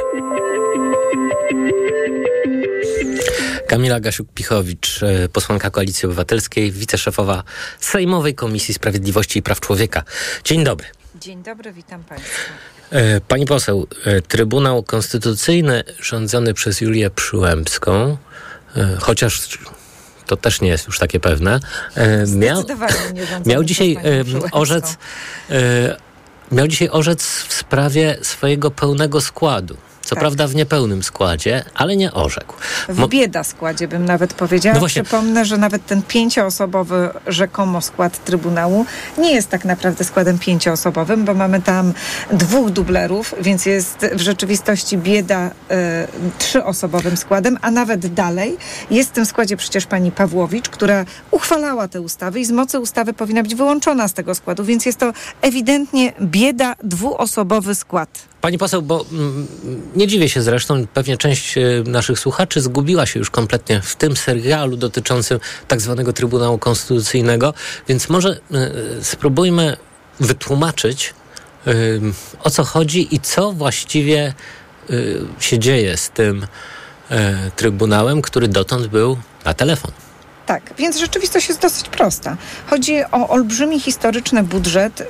Kamila 3.69 4.01
Gasiuk-Pichowicz, 4.01 5.03
e, 5.03 5.29
posłanka 5.29 5.71
Koalicji 5.71 6.07
Obywatelskiej, 6.07 6.73
wiceszefowa 6.73 7.43
Sejmowej 7.81 8.35
Komisji 8.35 8.75
Sprawiedliwości 8.75 9.39
i 9.39 9.43
Praw 9.43 9.61
Człowieka. 9.61 10.03
Dzień 10.45 10.65
dobry. 10.65 10.87
Dzień 11.21 11.43
dobry, 11.43 11.73
witam 11.73 12.05
Państwa. 12.05 12.31
E, 12.91 13.21
pani 13.21 13.47
poseł, 13.47 13.87
e, 14.05 14.23
Trybunał 14.23 14.83
Konstytucyjny 14.83 15.85
rządzony 16.03 16.55
przez 16.55 16.81
Julię 16.81 17.11
Przyłębską, 17.11 18.17
chociaż 19.01 19.59
to 20.27 20.37
też 20.37 20.61
nie 20.61 20.69
jest 20.69 20.87
już 20.87 20.99
takie 20.99 21.21
pewne, 21.21 21.61
miał, 22.27 22.65
miał 23.47 23.65
dzisiaj 23.65 23.97
orzec 24.53 24.97
miał 26.53 26.69
dzisiaj 26.69 26.89
orzec 26.89 27.23
w 27.25 27.53
sprawie 27.53 28.19
swojego 28.23 28.71
pełnego 28.71 29.21
składu. 29.21 29.77
Co 30.03 30.15
tak. 30.15 30.19
prawda 30.21 30.47
w 30.47 30.55
niepełnym 30.55 31.03
składzie, 31.03 31.65
ale 31.75 31.97
nie 31.97 32.13
orzekł. 32.13 32.55
W 32.89 33.09
bieda 33.09 33.45
składzie 33.45 33.89
bym 33.89 34.05
nawet 34.05 34.35
powiedziała. 34.35 34.75
No 34.75 34.81
właśnie. 34.81 35.03
Przypomnę, 35.03 35.45
że 35.45 35.59
nawet 35.59 35.87
ten 35.87 36.03
pięcioosobowy 36.03 37.09
rzekomo 37.27 37.81
skład 37.81 38.25
Trybunału 38.25 38.87
nie 39.19 39.33
jest 39.33 39.49
tak 39.49 39.65
naprawdę 39.65 40.05
składem 40.05 40.39
pięcioosobowym, 40.39 41.25
bo 41.25 41.35
mamy 41.35 41.63
tam 41.63 41.93
dwóch 42.33 42.71
dublerów, 42.71 43.35
więc 43.41 43.67
jest 43.67 44.07
w 44.13 44.21
rzeczywistości 44.21 44.99
bieda 44.99 45.47
y, 45.49 45.53
trzyosobowym 46.39 47.17
składem, 47.17 47.59
a 47.63 47.71
nawet 47.71 48.15
dalej 48.15 48.57
jest 48.91 49.11
w 49.11 49.13
tym 49.13 49.27
składzie 49.27 49.57
przecież 49.57 49.87
pani 49.87 50.13
Pawłowicz, 50.13 50.69
która 50.69 51.05
uchwalała 51.31 51.89
te 51.89 52.01
ustawy 52.01 52.41
i 52.41 52.45
z 52.45 52.51
mocy 52.51 52.81
ustawy 52.81 53.13
powinna 53.13 53.43
być 53.43 53.55
wyłączona 53.55 54.09
z 54.09 54.13
tego 54.13 54.35
składu, 54.35 54.65
więc 54.65 54.87
jest 54.87 54.99
to 54.99 55.13
ewidentnie 55.43 56.13
bieda 56.21 56.75
dwuosobowy 56.83 57.75
skład. 57.75 58.30
Pani 58.41 58.59
poseł, 58.59 58.83
bo 58.83 59.05
mm, 59.13 59.47
nie 59.97 60.07
dziwię 60.07 60.29
się 60.29 60.43
zresztą, 60.43 60.87
pewnie 60.95 61.17
część 61.17 61.59
e, 61.59 61.63
naszych 61.87 62.19
słuchaczy 62.19 62.61
zgubiła 62.61 63.07
się 63.07 63.19
już 63.19 63.31
kompletnie 63.31 63.81
w 63.83 63.97
tym 63.97 64.17
serialu 64.17 64.77
dotyczącym 64.77 65.41
tak 65.69 65.81
zwanego 65.81 66.13
Trybunału 66.13 66.59
Konstytucyjnego, 66.59 67.55
więc 67.89 68.09
może 68.09 68.31
y, 68.31 69.05
spróbujmy 69.05 69.77
wytłumaczyć, 70.21 71.15
y, 71.67 72.01
o 72.43 72.51
co 72.51 72.65
chodzi 72.65 73.15
i 73.15 73.21
co 73.21 73.53
właściwie 73.53 74.35
się 75.41 75.59
dzieje 75.59 75.97
z 75.97 76.11
tym 76.11 76.47
Trybunałem, 77.57 78.23
który 78.23 78.49
dotąd 78.49 78.87
był 78.87 79.19
na 79.45 79.55
telefon. 79.55 79.91
Tak, 80.51 80.75
więc 80.79 80.99
rzeczywistość 80.99 81.49
jest 81.49 81.61
dosyć 81.61 81.89
prosta. 81.89 82.37
Chodzi 82.67 83.05
o 83.13 83.29
olbrzymi 83.29 83.81
historyczny 83.81 84.43
budżet 84.43 85.03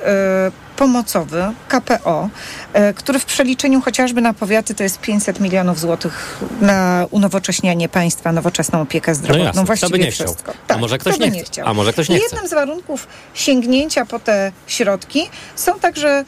pomocowy 0.77 1.43
KPO, 1.67 2.29
e, 2.73 2.93
który 2.93 3.19
w 3.19 3.25
przeliczeniu 3.25 3.81
chociażby 3.81 4.21
na 4.21 4.33
powiaty 4.33 4.75
to 4.75 4.83
jest 4.83 4.99
500 4.99 5.39
milionów 5.39 5.79
złotych 5.79 6.39
na 6.61 7.05
unowocześnianie 7.11 7.89
państwa, 7.89 8.31
nowoczesną 8.31 8.81
opiekę 8.81 9.15
zdrowotną. 9.15 9.43
No 9.43 9.47
jasne, 9.47 9.65
Właściwie 9.65 9.99
nie 9.99 10.11
wszystko. 10.11 10.53
Tak, 10.67 10.77
A 10.77 10.79
może 10.79 10.97
ktoś 10.97 11.19
nie, 11.19 11.29
nie 11.29 11.43
chciał. 11.43 11.67
A 11.67 11.73
może 11.73 11.93
ktoś 11.93 12.09
nie 12.09 12.15
chce. 12.15 12.25
Jednym 12.25 12.47
z 12.47 12.53
warunków 12.53 13.07
sięgnięcia 13.33 14.05
po 14.05 14.19
te 14.19 14.51
środki 14.67 15.29
są 15.55 15.79
także 15.79 16.07
E, 16.19 16.25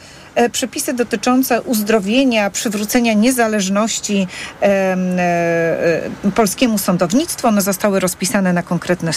przepisy 0.51 0.93
dotyczące 0.93 1.61
uzdrowienia, 1.61 2.49
przywrócenia 2.49 3.13
niezależności 3.13 4.27
e, 4.61 4.65
e, 4.65 6.31
polskiemu 6.35 6.77
sądownictwu. 6.77 7.47
One 7.47 7.61
zostały 7.61 7.99
rozpisane 7.99 8.53
na 8.53 8.63
konkretne 8.63 9.11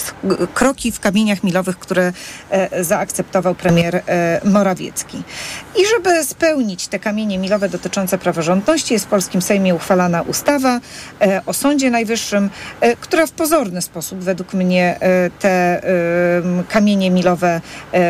kroki 0.54 0.92
w 0.92 1.00
kamieniach 1.00 1.44
milowych, 1.44 1.78
które 1.78 2.12
zaakceptował 2.80 3.54
premier 3.54 4.02
Morawiecki. 4.44 5.22
I 5.76 5.86
żeby 5.86 6.24
spełnić 6.24 6.88
te 6.88 6.98
kamienie 6.98 7.38
milowe 7.38 7.68
dotyczące 7.68 8.18
praworządności, 8.18 8.94
jest 8.94 9.06
w 9.06 9.08
polskim 9.08 9.42
Sejmie 9.42 9.74
uchwalana 9.74 10.22
ustawa 10.22 10.80
o 11.46 11.52
Sądzie 11.52 11.90
Najwyższym, 11.90 12.50
która 13.00 13.26
w 13.26 13.30
pozorny 13.30 13.82
sposób 13.82 14.18
według 14.18 14.54
mnie 14.54 14.98
te 15.38 15.82
kamienie 16.68 17.10
milowe 17.10 17.60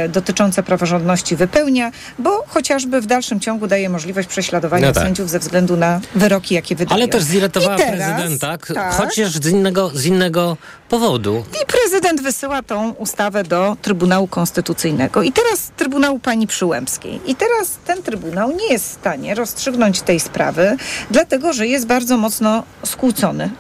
dotyczące 0.09 0.62
praworządności 0.62 1.37
wypełnia, 1.37 1.92
bo 2.19 2.45
chociażby 2.49 2.96
w 3.01 3.07
dalszym 3.07 3.41
ciągu 3.41 3.67
daje 3.67 3.89
możliwość 3.89 4.29
prześladowania 4.29 4.87
no 4.89 4.93
tak. 4.93 5.05
sędziów 5.05 5.31
ze 5.31 5.39
względu 5.39 5.77
na 5.77 6.01
wyroki, 6.15 6.55
jakie 6.55 6.77
wydają. 6.77 7.01
Ale 7.01 7.09
też 7.09 7.23
zirytowała 7.23 7.77
teraz, 7.77 8.13
prezydenta, 8.13 8.59
tak. 8.75 8.95
chociaż 8.95 9.33
z 9.33 9.47
innego, 9.47 9.91
z 9.95 10.05
innego 10.05 10.57
powodu. 10.89 11.45
I 11.63 11.67
prezydent 11.67 12.23
wysyła 12.23 12.63
tą 12.63 12.91
ustawę 12.91 13.45
do 13.45 13.77
Trybunału 13.83 14.29
Konstytucyjnego. 14.29 15.23
I 15.23 15.33
teraz 15.33 15.71
Trybunału 15.77 16.19
Pani 16.19 16.47
Przyłębskiej. 16.47 17.21
I 17.27 17.35
teraz 17.35 17.79
ten 17.87 18.03
Trybunał 18.03 18.53
nie 18.57 18.73
jest 18.73 18.89
w 18.89 18.93
stanie 18.93 19.35
rozstrzygnąć 19.35 20.01
tej 20.01 20.21
sprawy, 20.21 20.77
dlatego 21.11 21.53
że 21.53 21.67
jest 21.67 21.87
bardzo 21.87 22.17
mocno 22.17 22.63
skłócony 22.85 23.51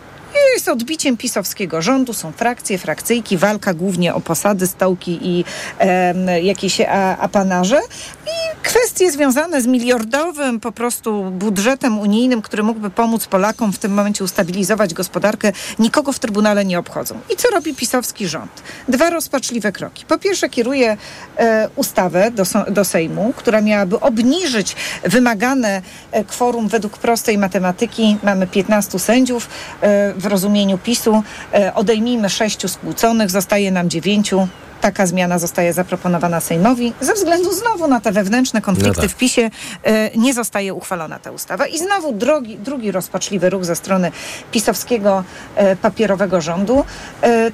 jest 0.54 0.68
odbiciem 0.68 1.16
pisowskiego 1.16 1.82
rządu, 1.82 2.12
są 2.12 2.32
frakcje, 2.32 2.78
frakcyjki, 2.78 3.36
walka 3.36 3.74
głównie 3.74 4.14
o 4.14 4.20
posady, 4.20 4.66
stołki 4.66 5.18
i 5.22 5.44
e, 5.78 6.42
jakieś 6.42 6.80
apanarze 7.20 7.80
i 8.26 8.56
kwestie 8.62 9.12
związane 9.12 9.62
z 9.62 9.66
miliardowym 9.66 10.60
po 10.60 10.72
prostu 10.72 11.30
budżetem 11.30 11.98
unijnym, 11.98 12.42
który 12.42 12.62
mógłby 12.62 12.90
pomóc 12.90 13.26
Polakom 13.26 13.72
w 13.72 13.78
tym 13.78 13.92
momencie 13.94 14.24
ustabilizować 14.24 14.94
gospodarkę, 14.94 15.52
nikogo 15.78 16.12
w 16.12 16.18
Trybunale 16.18 16.64
nie 16.64 16.78
obchodzą. 16.78 17.20
I 17.30 17.36
co 17.36 17.50
robi 17.50 17.74
pisowski 17.74 18.28
rząd? 18.28 18.62
Dwa 18.88 19.10
rozpaczliwe 19.10 19.72
kroki. 19.72 20.04
Po 20.08 20.18
pierwsze 20.18 20.48
kieruje 20.48 20.96
e, 21.36 21.68
ustawę 21.76 22.30
do, 22.30 22.44
do 22.70 22.84
Sejmu, 22.84 23.32
która 23.36 23.60
miałaby 23.60 24.00
obniżyć 24.00 24.76
wymagane 25.04 25.82
e, 26.12 26.24
kworum 26.24 26.68
według 26.68 26.98
prostej 26.98 27.38
matematyki. 27.38 28.16
Mamy 28.22 28.46
15 28.46 28.98
sędziów 28.98 29.48
e, 29.80 30.14
w 30.26 30.28
rozumieniu 30.28 30.78
PiSu. 30.78 31.22
E, 31.54 31.74
odejmijmy 31.74 32.30
sześciu 32.30 32.68
skłóconych, 32.68 33.30
zostaje 33.30 33.70
nam 33.70 33.90
dziewięciu 33.90 34.48
taka 34.80 35.06
zmiana 35.06 35.38
zostaje 35.38 35.72
zaproponowana 35.72 36.40
Sejmowi. 36.40 36.92
Ze 37.00 37.14
względu 37.14 37.52
znowu 37.52 37.88
na 37.88 38.00
te 38.00 38.12
wewnętrzne 38.12 38.60
konflikty 38.60 38.96
No 38.96 39.02
tak. 39.02 39.10
w 39.10 39.14
PiSie 39.14 39.50
e, 39.84 40.10
nie 40.18 40.34
zostaje 40.34 40.74
uchwalona 40.74 41.18
ta 41.18 41.30
ustawa. 41.30 41.66
I 41.66 41.78
znowu 41.78 42.12
drogi, 42.12 42.58
drugi 42.58 42.92
rozpaczliwy 42.92 43.50
ruch 43.50 43.64
ze 43.64 43.76
strony 43.76 44.12
pisowskiego 44.52 45.24
e, 45.56 45.76
papierowego 45.76 46.40
rządu 46.40 46.84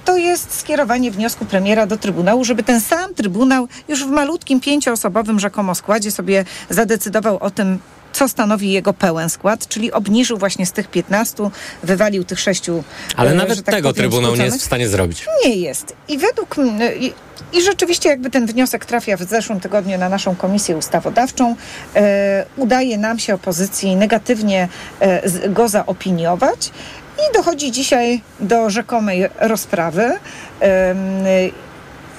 to 0.04 0.16
jest 0.16 0.54
skierowanie 0.58 1.11
wniosku 1.11 1.44
premiera 1.44 1.87
do 1.87 1.96
Trybunału, 1.96 2.44
żeby 2.44 2.62
ten 2.62 2.80
sam 2.80 3.14
Trybunał 3.14 3.68
już 3.88 4.04
w 4.04 4.11
malutkim 4.11 4.61
pięcioosobowym 4.61 5.40
rzekomo 5.40 5.74
składzie 5.74 6.11
sobie 6.11 6.44
zadecydował 6.70 7.38
o 7.38 7.50
tym, 7.50 7.78
co 8.12 8.29
stanowi 8.29 8.72
jego 8.72 8.92
pełen 8.92 9.31
skład, 9.31 9.68
czyli 9.68 9.92
obniżył 9.92 10.38
właśnie 10.38 10.66
z 10.66 10.72
tych 10.72 10.88
15, 10.88 11.51
wywalił 11.83 12.25
tych 12.25 12.40
sześciu. 12.40 12.85
Ale 13.16 13.31
e, 13.31 13.35
nawet 13.35 13.62
tak 13.62 13.75
tego 13.75 13.92
Trybunał 13.92 14.37
nie 14.37 14.44
jest 14.44 14.61
w 14.61 14.64
stanie 14.64 14.88
zrobić. 14.88 15.27
Nie 15.44 15.57
jest. 15.57 15.96
I 16.09 16.18
według 16.18 16.57
i, 17.01 17.12
i 17.53 17.62
rzeczywiście 17.62 18.09
jakby 18.09 18.31
ten 18.31 18.46
wniosek 18.46 18.85
trafia 18.85 19.16
w 19.16 19.22
zeszłym 19.22 19.61
tygodniu 19.61 19.98
na 19.98 20.09
naszą 20.09 20.37
komisję 20.37 20.77
ustawodawczą, 20.77 21.57
e, 21.96 22.46
udaje 22.57 22.98
nam 22.98 23.18
się 23.18 23.35
opozycji 23.35 23.96
negatywnie 23.96 24.68
e, 25.01 25.48
go 25.48 25.68
zaopiniować 25.68 26.70
i 27.18 27.35
dochodzi 27.35 27.72
dzisiaj 27.72 28.22
do 28.40 28.70
rzekomej 28.70 29.29
rozprawy. 29.40 30.12
Em, 30.61 30.98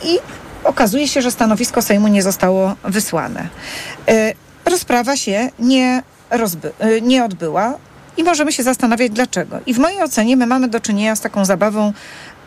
I 0.03 0.19
okazuje 0.63 1.08
się, 1.08 1.21
że 1.21 1.32
stanowisko 1.32 1.82
Sejmu 1.82 2.08
nie 2.08 2.23
zostało 2.23 2.75
wysłane. 2.84 3.47
Rozprawa 4.65 5.17
się 5.17 5.49
nie, 5.60 6.04
e, 6.80 7.02
nie 7.02 7.26
odbyła 7.26 7.78
i 8.17 8.23
możemy 8.23 8.52
się 8.52 8.63
zastanawiać 8.63 9.12
dlaczego. 9.12 9.60
I 9.65 9.73
w 9.73 9.80
mojej 9.80 10.02
ocenie 10.02 10.38
my 10.38 10.47
mamy 10.47 10.67
do 10.67 10.80
czynienia 10.80 11.15
z 11.15 11.21
taką 11.21 11.45
zabawą 11.45 11.93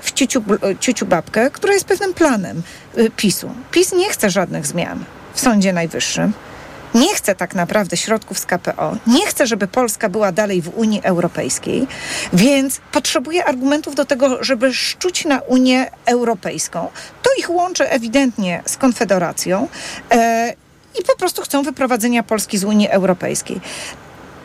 w 0.01 0.13
ciuciu, 0.13 0.43
e, 0.63 0.77
ciuciu 0.77 1.07
babkę, 1.07 1.51
która 1.51 1.75
jest 1.75 1.85
pewnym 1.85 2.15
planem 2.15 2.63
e, 2.97 3.11
PiSu. 3.11 3.51
PiS 3.71 3.93
nie 3.93 4.11
chce 4.11 4.31
żadnych 4.31 4.67
zmian 4.67 5.05
w 5.35 5.41
Sądzie 5.41 5.73
Najwyższym. 5.73 6.33
Nie 6.95 7.15
chce 7.15 7.35
tak 7.35 7.55
naprawdę 7.55 7.97
środków 7.97 8.39
z 8.39 8.47
KPO, 8.47 8.97
nie 9.07 9.27
chce, 9.27 9.47
żeby 9.47 9.67
Polska 9.67 10.09
była 10.09 10.33
dalej 10.33 10.63
w 10.63 10.69
Unii 10.69 11.01
Europejskiej, 11.03 11.87
więc 12.33 12.81
potrzebuje 12.93 13.45
argumentów 13.45 13.95
do 13.95 14.05
tego, 14.05 14.45
żeby 14.45 14.75
szczuć 14.75 15.25
na 15.25 15.39
Unię 15.39 15.91
Europejską. 16.07 16.89
To 17.23 17.31
ich 17.39 17.51
łączy 17.51 17.91
ewidentnie 17.91 18.63
z 18.67 18.77
Konfederacją 18.77 19.69
e, 20.13 20.55
i 21.01 21.05
po 21.05 21.17
prostu 21.17 21.43
chcą 21.43 21.63
wyprowadzenia 21.63 22.23
Polski 22.23 22.59
z 22.59 22.65
Unii 22.65 22.89
Europejskiej. 22.89 23.61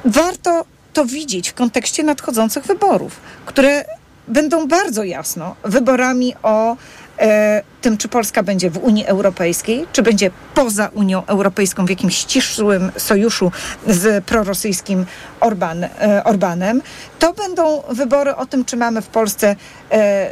Warto 0.06 0.66
to 0.94 1.06
widzieć 1.06 1.50
w 1.50 1.54
kontekście 1.54 2.04
nadchodzących 2.04 2.66
wyborów, 2.66 3.20
które 3.46 3.86
będą 4.28 4.68
bardzo 4.68 5.04
jasno 5.04 5.56
wyborami 5.64 6.36
o 6.44 6.76
e, 7.20 7.64
tym, 7.82 7.98
czy 7.98 8.08
Polska 8.08 8.44
będzie 8.44 8.70
w 8.70 8.78
Unii 8.78 9.06
Europejskiej, 9.06 9.88
czy 9.94 10.02
będzie 10.02 10.32
poza 10.56 10.90
Unią 10.94 11.26
Europejską 11.26 11.86
w 11.86 11.90
jakimś 11.90 12.18
ścisłym 12.18 12.92
sojuszu 12.98 13.52
z 13.88 14.26
prorosyjskim 14.26 15.06
Orban, 15.40 15.84
e, 15.84 16.24
Orbanem. 16.24 16.82
To 17.20 17.34
będą 17.34 17.84
wybory 17.90 18.36
o 18.36 18.46
tym, 18.46 18.66
czy 18.66 18.78
mamy 18.78 19.02
w 19.02 19.08
Polsce 19.08 19.56
e, 19.92 20.32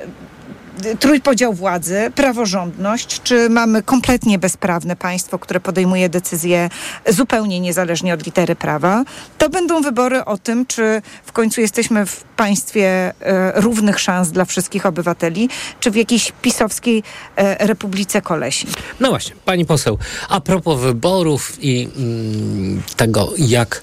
trójpodział 0.99 1.53
władzy, 1.53 2.11
praworządność, 2.15 3.21
czy 3.23 3.49
mamy 3.49 3.83
kompletnie 3.83 4.39
bezprawne 4.39 4.95
państwo, 4.95 5.39
które 5.39 5.59
podejmuje 5.59 6.09
decyzje 6.09 6.69
zupełnie 7.07 7.59
niezależnie 7.59 8.13
od 8.13 8.25
litery 8.25 8.55
prawa. 8.55 9.03
To 9.37 9.49
będą 9.49 9.81
wybory 9.81 10.25
o 10.25 10.37
tym, 10.37 10.65
czy 10.65 11.01
w 11.25 11.31
końcu 11.31 11.61
jesteśmy 11.61 12.05
w 12.05 12.23
państwie 12.23 13.13
e, 13.19 13.61
równych 13.61 13.99
szans 13.99 14.31
dla 14.31 14.45
wszystkich 14.45 14.85
obywateli, 14.85 15.49
czy 15.79 15.91
w 15.91 15.95
jakiejś 15.95 16.31
pisowskiej 16.41 17.03
e, 17.35 17.67
republice 17.67 18.21
kolesi. 18.21 18.67
No 18.99 19.09
właśnie, 19.09 19.35
pani 19.45 19.65
poseł, 19.65 19.97
a 20.29 20.41
propos 20.41 20.79
wyborów 20.79 21.57
i 21.61 21.89
mm, 21.97 22.81
tego, 22.95 23.33
jak, 23.37 23.81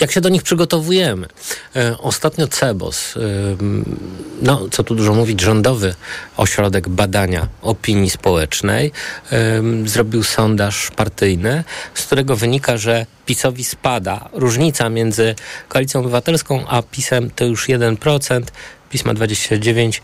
jak 0.00 0.12
się 0.12 0.20
do 0.20 0.28
nich 0.28 0.42
przygotowujemy. 0.42 1.26
E, 1.76 1.98
ostatnio 1.98 2.48
CEBOS, 2.48 3.16
ym, 3.16 3.98
no 4.42 4.68
co 4.70 4.84
tu 4.84 4.94
dużo 4.94 5.14
mówić, 5.14 5.40
rządowy 5.40 5.94
ośrodek 6.36 6.88
badania 6.88 7.48
opinii 7.62 8.10
społecznej, 8.10 8.92
ym, 9.32 9.88
zrobił 9.88 10.22
sondaż 10.22 10.90
partyjny, 10.96 11.64
z 11.94 12.02
którego 12.02 12.36
wynika, 12.36 12.76
że 12.76 13.06
PiSowi 13.26 13.64
spada 13.64 14.28
różnica 14.32 14.88
między 14.88 15.34
Koalicją 15.68 16.00
Obywatelską 16.00 16.66
a 16.68 16.82
PiSem 16.82 17.30
to 17.30 17.44
już 17.44 17.68
1%, 17.68 18.42
PiS 18.90 19.04
ma 19.04 19.14
29%, 19.14 20.00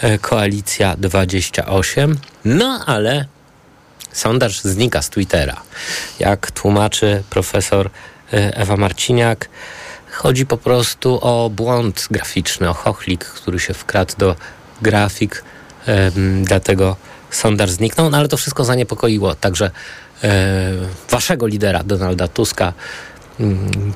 e, 0.00 0.18
Koalicja 0.18 0.96
28%, 0.96 2.16
no 2.44 2.84
ale 2.86 3.26
sondaż 4.12 4.60
znika 4.60 5.02
z 5.02 5.10
Twittera. 5.10 5.62
Jak 6.18 6.50
tłumaczy 6.50 7.22
profesor 7.30 7.86
e, 7.86 8.13
Ewa 8.30 8.76
Marciniak, 8.76 9.48
chodzi 10.12 10.46
po 10.46 10.56
prostu 10.56 11.18
o 11.22 11.50
błąd 11.50 12.08
graficzny, 12.10 12.70
o 12.70 12.74
chochlik, 12.74 13.24
który 13.24 13.60
się 13.60 13.74
wkradł 13.74 14.14
do 14.18 14.36
grafik, 14.82 15.44
dlatego 16.42 16.96
sondaż 17.30 17.70
zniknął, 17.70 18.10
no 18.10 18.18
ale 18.18 18.28
to 18.28 18.36
wszystko 18.36 18.64
zaniepokoiło. 18.64 19.34
Także 19.34 19.70
e, 20.24 20.72
waszego 21.10 21.46
lidera 21.46 21.82
Donalda 21.82 22.28
Tuska, 22.28 22.72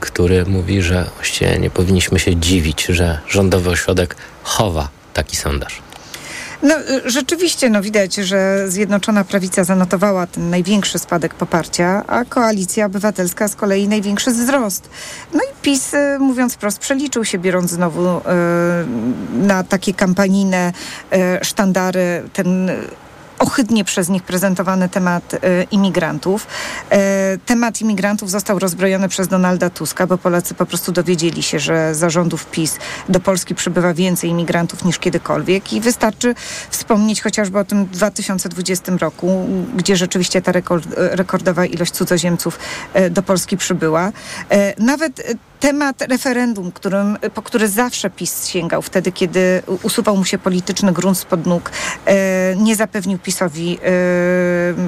który 0.01 0.47
mówi, 0.47 0.83
że 0.83 1.05
właściwie 1.14 1.59
nie 1.59 1.71
powinniśmy 1.71 2.19
się 2.19 2.37
dziwić, 2.37 2.87
że 2.87 3.21
rządowy 3.29 3.71
ośrodek 3.71 4.17
chowa 4.43 4.88
taki 5.14 5.37
sondaż. 5.37 5.88
No, 6.62 6.75
y, 6.79 7.11
rzeczywiście 7.11 7.71
no, 7.71 7.83
widać, 7.83 8.14
że 8.14 8.71
Zjednoczona 8.71 9.25
Prawica 9.25 9.64
zanotowała 9.64 10.27
ten 10.27 10.51
największy 10.51 10.99
spadek 10.99 11.35
poparcia, 11.35 12.05
a 12.07 12.25
Koalicja 12.25 12.87
Obywatelska 12.87 13.49
z 13.49 13.57
kolei 13.57 13.88
największy 13.88 14.31
wzrost. 14.31 14.90
No 15.35 15.40
i 15.40 15.62
PiS, 15.62 15.94
y, 15.94 16.18
mówiąc 16.18 16.55
wprost, 16.55 16.79
przeliczył 16.79 17.25
się, 17.25 17.38
biorąc 17.38 17.71
znowu 17.71 18.18
y, 18.18 18.21
na 19.33 19.64
takie 19.64 19.94
kampanijne 19.94 20.73
y, 21.12 21.44
sztandary 21.44 22.23
ten 22.33 22.71
ohydnie 23.38 23.85
przez 23.85 24.09
nich 24.09 24.22
prezentowany 24.22 24.88
temat 24.88 25.35
e, 25.35 25.38
imigrantów. 25.62 26.46
E, 26.90 27.38
temat 27.46 27.81
imigrantów 27.81 28.31
został 28.31 28.59
rozbrojony 28.59 29.09
przez 29.09 29.29
Donalda 29.29 29.70
Tuska, 29.70 30.07
bo 30.07 30.18
Polacy 30.18 30.55
po 30.55 30.66
prostu 30.66 30.92
dowiedzieli 30.92 31.42
się, 31.42 31.59
że 31.59 31.94
za 31.94 32.11
rządów 32.11 32.46
PiS 32.46 32.79
do 33.09 33.20
Polski 33.20 33.55
przybywa 33.55 33.94
więcej 33.94 34.31
imigrantów 34.31 34.85
niż 34.85 34.98
kiedykolwiek 34.98 35.72
i 35.72 35.81
wystarczy 35.81 36.35
wspomnieć 36.70 37.22
chociażby 37.22 37.59
o 37.59 37.64
tym 37.64 37.87
2020 37.87 38.92
roku, 39.01 39.46
gdzie 39.77 39.96
rzeczywiście 39.96 40.42
ta 40.42 40.53
rekord, 40.53 40.87
rekordowa 40.96 41.66
ilość 41.66 41.92
cudzoziemców 41.92 42.59
e, 42.94 43.11
do 43.11 43.22
Polski 43.22 43.57
przybyła. 43.57 44.12
E, 44.51 44.83
Nawet 44.83 45.20
e, 45.20 45.22
temat 45.61 46.03
referendum, 46.03 46.73
którym, 46.73 47.18
po 47.35 47.42
który 47.42 47.68
zawsze 47.68 48.11
PiS 48.11 48.47
sięgał 48.47 48.83
wtedy, 48.83 49.12
kiedy 49.12 49.62
usuwał 49.83 50.16
mu 50.16 50.25
się 50.25 50.38
polityczny 50.38 50.92
grunt 50.92 51.18
spod 51.18 51.47
nóg, 51.47 51.71
e, 52.07 52.57
nie 52.57 52.77
zapewnił 52.77 53.18
PiSowi 53.18 53.79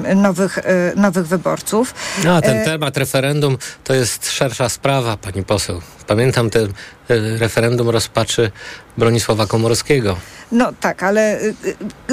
e, 0.05 0.15
nowych, 0.15 0.57
e, 0.57 0.63
nowych 0.95 1.27
wyborców. 1.27 1.93
No, 2.23 2.35
a 2.35 2.41
ten 2.41 2.65
temat 2.65 2.97
referendum 2.97 3.57
to 3.83 3.93
jest 3.93 4.31
szersza 4.31 4.69
sprawa, 4.69 5.17
pani 5.17 5.43
poseł. 5.43 5.81
Pamiętam 6.15 6.49
ten 6.49 6.65
e, 7.09 7.37
referendum 7.37 7.89
rozpaczy 7.89 8.51
Bronisława 8.97 9.47
Komorowskiego. 9.47 10.17
No 10.51 10.71
tak, 10.79 11.03
ale 11.03 11.41
y, 11.41 11.55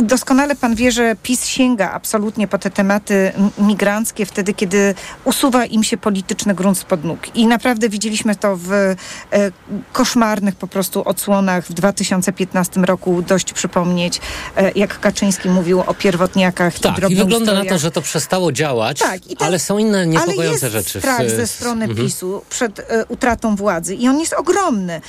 doskonale 0.03 0.57
pan 0.57 0.75
wie, 0.75 0.93
że 0.93 1.17
PiS 1.23 1.47
sięga 1.47 1.91
absolutnie 1.91 2.49
po 2.49 2.59
te 2.59 2.71
tematy 2.71 3.33
migranckie 3.59 4.27
wtedy, 4.27 4.55
kiedy 4.55 4.95
usuwa 5.25 5.65
im 5.65 5.85
się 5.85 5.97
polityczny 5.97 6.55
grunt 6.55 6.79
spod 6.79 7.05
nóg. 7.05 7.37
I 7.37 7.47
naprawdę 7.47 7.89
widzieliśmy 7.89 8.37
to 8.37 8.57
w 8.57 8.73
e, 8.73 8.97
koszmarnych 9.93 10.55
po 10.55 10.67
prostu 10.67 11.03
odsłonach 11.09 11.65
w 11.67 11.73
2015 11.73 12.81
roku. 12.81 13.23
Dość 13.23 13.53
przypomnieć, 13.53 14.21
e, 14.57 14.73
jak 14.75 15.01
Kaczyński 15.01 15.49
mówił 15.49 15.81
o 15.81 15.95
pierwotniakach 15.95 16.79
i 16.79 16.81
Tak, 16.81 16.93
i 16.93 17.01
drobnoustrojach. 17.01 17.39
wygląda 17.41 17.65
na 17.65 17.71
to, 17.71 17.79
że 17.79 17.91
to 17.91 18.03
przestało 18.03 18.53
działać, 18.53 18.99
Tak, 18.99 19.27
i 19.27 19.37
tak- 19.37 19.49
ale 19.49 19.59
są 19.59 19.79
inne 19.79 20.07
niepokojące 20.07 20.67
Ale 20.67 20.77
jest 20.77 20.89
rzeczy. 20.89 20.99
w- 20.99 21.03
strach 21.03 21.31
ze 21.31 21.47
strony 21.47 21.85
Mhm. 21.85 22.07
PiSu 22.07 22.43
przed 22.51 22.81
e, 22.81 23.05
utratą 23.09 23.57
władzy. 23.57 23.88
Władzy 23.88 23.94
i 23.94 24.09
on 24.09 24.20
jest 24.20 24.33
ogromny. 24.33 25.01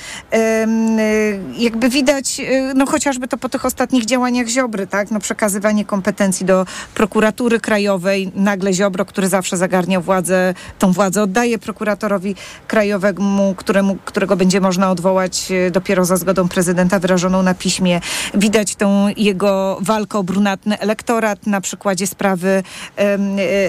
Jakby 1.58 1.88
widać, 1.88 2.40
no 2.74 2.86
chociażby 2.86 3.28
to 3.28 3.36
po 3.36 3.48
tych 3.48 3.64
ostatnich 3.64 4.04
działaniach 4.04 4.48
Ziobry, 4.48 4.86
tak? 4.86 5.10
No 5.10 5.20
przekazywanie 5.20 5.84
kompetencji 5.84 6.46
do 6.46 6.66
prokuratury 6.94 7.60
krajowej, 7.60 8.32
nagle 8.34 8.72
Ziobro, 8.72 9.04
który 9.04 9.28
zawsze 9.28 9.56
zagarnia 9.56 10.00
władzę, 10.00 10.54
tą 10.78 10.92
władzę 10.92 11.22
oddaje 11.22 11.58
prokuratorowi 11.58 12.34
krajowemu, 12.66 13.54
któremu, 13.54 13.96
którego 14.04 14.36
będzie 14.36 14.60
można 14.60 14.90
odwołać 14.90 15.48
dopiero 15.70 16.04
za 16.04 16.16
zgodą 16.16 16.48
prezydenta 16.48 16.98
wyrażoną 16.98 17.42
na 17.42 17.54
piśmie. 17.54 18.00
Widać 18.34 18.74
tą 18.74 19.08
jego 19.16 19.78
walkę 19.80 20.18
o 20.18 20.22
brunatny 20.22 20.78
elektorat 20.78 21.46
na 21.46 21.60
przykładzie 21.60 22.06
sprawy 22.06 22.62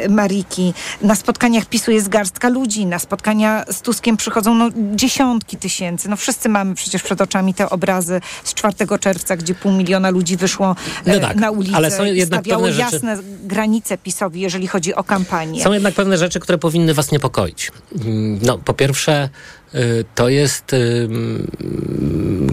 Mariki. 0.10 0.74
Na 1.02 1.16
spotkaniach 1.16 1.66
PiSu 1.66 1.92
jest 1.92 2.10
garstka 2.10 2.50
ludzi, 2.50 2.86
na 2.86 3.00
spotkania 3.00 3.64
z 3.72 3.82
Tuskiem 3.82 4.18
przychodzą 4.18 4.56
no, 4.56 4.70
dziesiątki 4.92 5.58
tysięcy. 5.58 6.10
No 6.10 6.16
wszyscy 6.16 6.50
mamy 6.50 6.76
przecież 6.76 7.04
przed 7.04 7.22
oczami 7.22 7.54
te 7.54 7.70
obrazy 7.70 8.22
z 8.44 8.54
4 8.54 8.74
czerwca, 9.00 9.38
gdzie 9.38 9.56
pół 9.56 9.72
miliona 9.72 10.10
ludzi 10.10 10.38
wyszło 10.38 10.76
no 11.06 11.20
tak, 11.20 11.36
na 11.36 11.52
ulicę 11.52 11.76
ale 11.76 11.92
są 11.92 12.04
jednak 12.04 12.44
pewne 12.44 12.74
rzeczy... 12.74 12.94
jasne 12.94 13.18
granice 13.44 13.98
PiSowi, 13.98 14.42
jeżeli 14.42 14.68
chodzi 14.68 14.96
o 14.96 15.04
kampanię. 15.04 15.64
Są 15.64 15.74
jednak 15.74 15.94
pewne 15.94 16.18
rzeczy, 16.18 16.40
które 16.40 16.58
powinny 16.58 16.94
was 16.94 17.12
niepokoić. 17.12 17.72
Mm, 18.06 18.40
no, 18.42 18.58
po 18.58 18.74
pierwsze, 18.74 19.30
y, 19.76 20.06
to 20.16 20.30
jest 20.30 20.76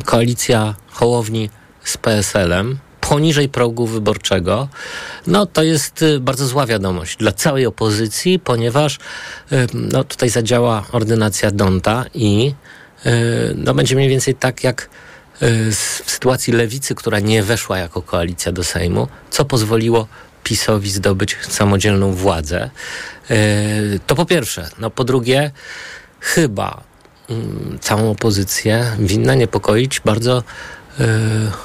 koalicja 0.04 0.74
Hołowni 0.90 1.50
z 1.84 1.96
PSL-em, 1.96 2.78
poniżej 3.08 3.48
progu 3.48 3.86
wyborczego, 3.86 4.68
no 5.26 5.46
to 5.46 5.62
jest 5.62 6.02
y, 6.02 6.20
bardzo 6.20 6.46
zła 6.46 6.66
wiadomość 6.66 7.16
dla 7.16 7.32
całej 7.32 7.66
opozycji, 7.66 8.38
ponieważ 8.38 8.98
y, 9.52 9.66
no, 9.74 10.04
tutaj 10.04 10.28
zadziała 10.28 10.84
ordynacja 10.92 11.50
Donta 11.50 12.04
i 12.14 12.54
y, 13.06 13.10
no, 13.56 13.74
będzie 13.74 13.96
mniej 13.96 14.08
więcej 14.08 14.34
tak 14.34 14.64
jak 14.64 14.90
w 15.70 16.02
sytuacji 16.06 16.52
lewicy, 16.52 16.94
która 16.94 17.20
nie 17.20 17.42
weszła 17.42 17.78
jako 17.78 18.02
koalicja 18.02 18.52
do 18.52 18.64
Sejmu, 18.64 19.08
co 19.30 19.44
pozwoliło 19.44 20.06
PiSowi 20.44 20.90
zdobyć 20.90 21.36
samodzielną 21.48 22.12
władzę. 22.12 22.70
To 24.06 24.14
po 24.14 24.24
pierwsze. 24.26 24.70
No 24.78 24.90
po 24.90 25.04
drugie, 25.04 25.50
chyba 26.20 26.82
mm, 27.30 27.78
całą 27.80 28.10
opozycję 28.10 28.96
winna 28.98 29.34
niepokoić 29.34 30.00
bardzo 30.00 30.42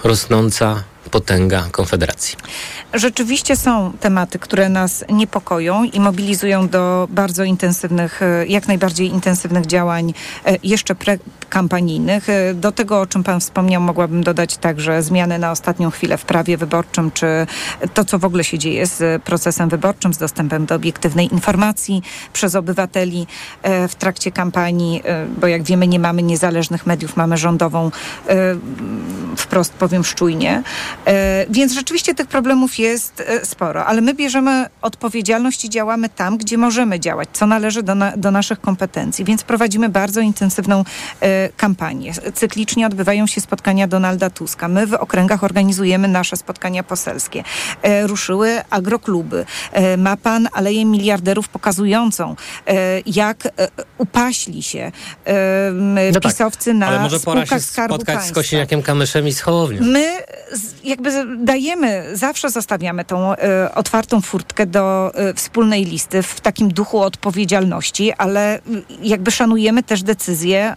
rosnąca 0.03 0.83
potęga 1.11 1.63
Konfederacji. 1.71 2.37
Rzeczywiście 2.93 3.55
są 3.55 3.93
tematy, 3.99 4.39
które 4.39 4.69
nas 4.69 5.05
niepokoją 5.09 5.83
i 5.83 5.99
mobilizują 5.99 6.69
do 6.69 7.07
bardzo 7.11 7.43
intensywnych, 7.43 8.21
e, 8.21 8.47
jak 8.47 8.67
najbardziej 8.67 9.07
intensywnych 9.07 9.65
działań 9.65 10.13
e, 10.45 10.57
jeszcze 10.63 10.95
prekampanijnych. 10.95 12.29
E, 12.29 12.53
do 12.53 12.71
tego, 12.71 13.01
o 13.01 13.07
czym 13.07 13.23
Pan 13.23 13.39
wspomniał, 13.39 13.81
mogłabym 13.81 14.23
dodać 14.23 14.57
także 14.57 15.03
zmiany 15.03 15.39
na 15.39 15.51
ostatnią 15.51 15.91
chwilę 15.91 16.17
w 16.17 16.25
prawie 16.25 16.57
wyborczym, 16.57 17.11
czy 17.11 17.27
to, 17.93 18.05
co 18.05 18.19
w 18.19 18.25
ogóle 18.25 18.43
się 18.43 18.59
dzieje 18.59 18.85
z 18.85 19.23
procesem 19.23 19.69
wyborczym, 19.69 20.13
z 20.13 20.17
dostępem 20.17 20.65
do 20.65 20.75
obiektywnej 20.75 21.33
informacji 21.33 22.01
przez 22.33 22.55
obywateli 22.55 23.27
w 23.63 23.95
trakcie 23.95 24.31
kampanii, 24.31 25.03
bo 25.41 25.47
jak 25.47 25.63
wiemy, 25.63 25.87
nie 25.87 25.99
mamy 25.99 26.23
niezależnych 26.23 26.85
mediów, 26.85 27.15
mamy 27.15 27.37
rządową, 27.37 27.91
wprost 29.37 29.73
powiem 29.73 30.03
szczujnie. 30.03 30.63
E, 31.05 31.45
więc 31.49 31.73
rzeczywiście 31.73 32.15
tych 32.15 32.27
problemów 32.27 32.79
jest 32.79 33.23
e, 33.27 33.45
sporo, 33.45 33.85
ale 33.85 34.01
my 34.01 34.13
bierzemy 34.13 34.65
odpowiedzialność 34.81 35.65
i 35.65 35.69
działamy 35.69 36.09
tam, 36.09 36.37
gdzie 36.37 36.57
możemy 36.57 36.99
działać, 36.99 37.29
co 37.33 37.47
należy 37.47 37.83
do, 37.83 37.95
na, 37.95 38.17
do 38.17 38.31
naszych 38.31 38.61
kompetencji. 38.61 39.25
Więc 39.25 39.43
prowadzimy 39.43 39.89
bardzo 39.89 40.21
intensywną 40.21 40.83
e, 41.19 41.49
kampanię. 41.49 42.13
Cyklicznie 42.33 42.87
odbywają 42.87 43.27
się 43.27 43.41
spotkania 43.41 43.87
Donalda 43.87 44.29
Tuska. 44.29 44.67
My 44.67 44.87
w 44.87 44.93
okręgach 44.93 45.43
organizujemy 45.43 46.07
nasze 46.07 46.37
spotkania 46.37 46.83
poselskie. 46.83 47.43
Ruszyły 48.03 48.61
agrokluby. 48.69 49.45
Ma 49.97 50.17
pan 50.17 50.47
Aleję 50.53 50.85
Miliarderów 50.85 51.49
pokazującą, 51.49 52.35
jak 53.05 53.47
upaśli 53.97 54.63
się 54.63 54.91
no 55.73 56.11
tak, 56.13 56.23
pisowcy 56.23 56.73
na 56.73 56.87
ale 56.87 56.99
może 56.99 57.19
pora 57.19 57.45
się 57.45 57.59
spotkać 57.59 58.05
państwa. 58.05 58.31
z 58.31 58.31
Kosiniakiem 58.31 58.81
Kamyszem 58.81 59.27
i 59.27 59.33
z 59.33 59.41
Hołownią. 59.41 59.81
My 59.81 60.17
jakby 60.83 61.37
dajemy, 61.37 62.09
zawsze 62.13 62.49
zostawiamy 62.49 63.05
tą 63.05 63.33
y, 63.33 63.37
otwartą 63.75 64.21
furtkę 64.21 64.65
do 64.65 65.11
y, 65.29 65.33
wspólnej 65.33 65.85
listy 65.85 66.23
w 66.23 66.41
takim 66.41 66.73
duchu 66.73 66.99
odpowiedzialności, 66.99 68.13
ale 68.13 68.57
y, 68.57 68.61
jakby 69.01 69.31
szanujemy 69.31 69.83
też 69.83 70.03
decyzje 70.03 70.75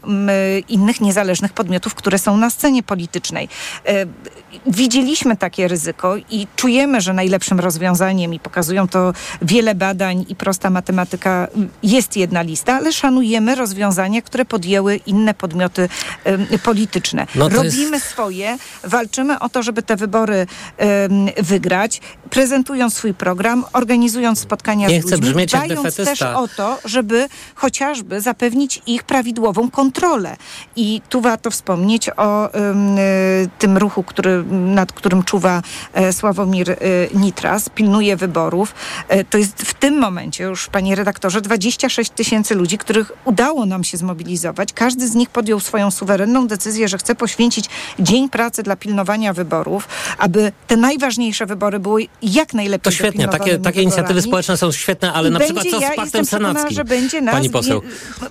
innych 0.69 1.01
niezależnych 1.01 1.53
podmiotów, 1.53 1.95
które 1.95 2.19
są 2.19 2.37
na 2.37 2.51
scenie 2.51 2.83
politycznej. 2.83 3.49
Widzieliśmy 4.67 5.37
takie 5.37 5.69
ryzyko 5.69 6.17
i 6.17 6.47
czujemy, 6.57 7.01
że 7.01 7.13
najlepszym 7.13 7.61
rozwiązaniem 7.61 8.35
i 8.35 8.41
pokazują 8.41 8.89
to 8.89 9.13
wiele 9.43 9.75
badań 9.75 10.25
i 10.29 10.35
prosta 10.35 10.71
matematyka 10.71 11.49
jest 11.83 12.17
jedna 12.17 12.43
lista, 12.43 12.75
ale 12.75 12.93
szanujemy 12.93 13.55
rozwiązania, 13.55 14.23
które 14.23 14.45
podjęły 14.45 14.97
inne 14.97 15.35
podmioty 15.35 15.89
polityczne. 16.63 17.27
No 17.35 17.49
Robimy 17.49 17.97
jest... 17.97 18.07
swoje, 18.07 18.59
walczymy 18.85 19.39
o 19.39 19.49
to, 19.49 19.63
żeby 19.63 19.83
te 19.83 19.96
wybory 19.97 20.47
wygrać, 21.43 22.01
prezentując 22.31 22.95
swój 22.95 23.15
program, 23.15 23.65
organizując 23.73 24.41
spotkania 24.41 24.89
Nie 24.89 25.03
z 25.03 25.05
ludźmi, 25.05 25.21
brzmieć 25.21 25.51
dbając 25.51 25.97
też 25.97 26.23
o 26.23 26.49
to, 26.57 26.79
żeby 26.85 27.29
chociażby 27.55 28.21
zapewnić 28.21 28.83
ich 28.87 29.03
prawidłową 29.03 29.71
kontrolę. 29.71 30.37
I 30.77 31.01
tu 31.09 31.21
warto 31.21 31.51
wspomnieć 31.51 32.11
o 32.17 32.51
tym 33.59 33.77
ruchu, 33.79 34.03
który, 34.03 34.45
nad 34.51 34.93
którym 34.93 35.23
czuwa 35.23 35.63
e, 35.93 36.13
Sławomir 36.13 36.71
e, 36.71 36.77
Nitras, 37.15 37.69
pilnuje 37.69 38.17
wyborów. 38.17 38.75
E, 39.09 39.25
to 39.25 39.39
jest 39.39 39.63
w 39.63 39.75
tym 39.75 39.99
momencie 39.99 40.45
już, 40.45 40.69
panie 40.69 40.95
redaktorze, 40.95 41.41
26 41.41 42.11
tysięcy 42.11 42.55
ludzi, 42.55 42.79
których 42.79 43.13
udało 43.25 43.67
nam 43.67 43.85
się 43.85 43.97
zmobilizować. 43.97 44.73
Każdy 44.73 45.09
z 45.09 45.15
nich 45.15 45.31
podjął 45.31 45.61
swoją 45.61 45.91
suwerenną 45.91 46.47
decyzję, 46.47 46.89
że 46.89 46.99
chce 46.99 47.15
poświęcić 47.15 47.69
dzień 47.99 48.29
pracy 48.29 48.63
dla 48.63 48.77
pilnowania 48.77 49.33
wyborów, 49.33 49.86
aby 50.19 50.53
te 50.67 50.77
najważniejsze 50.77 51.47
wybory 51.47 51.79
były 51.79 52.07
jak 52.23 52.55
najlepiej 52.55 52.83
To 52.83 52.91
świetnie, 52.91 53.29
takie, 53.29 53.59
takie 53.59 53.83
inicjatywy 53.83 54.23
społeczne 54.23 54.57
są 54.57 54.73
świetne, 54.73 55.13
ale 55.13 55.29
I 55.29 55.33
na 55.33 55.41
przykład 55.41 55.67
co 55.71 55.81
ja 55.81 55.93
z 55.93 55.97
paktem 55.97 56.25
senackim? 56.27 56.77
że 56.77 56.85
będzie 56.85 57.21
nas 57.21 57.35
Pani 57.35 57.51
poseł, 57.51 57.83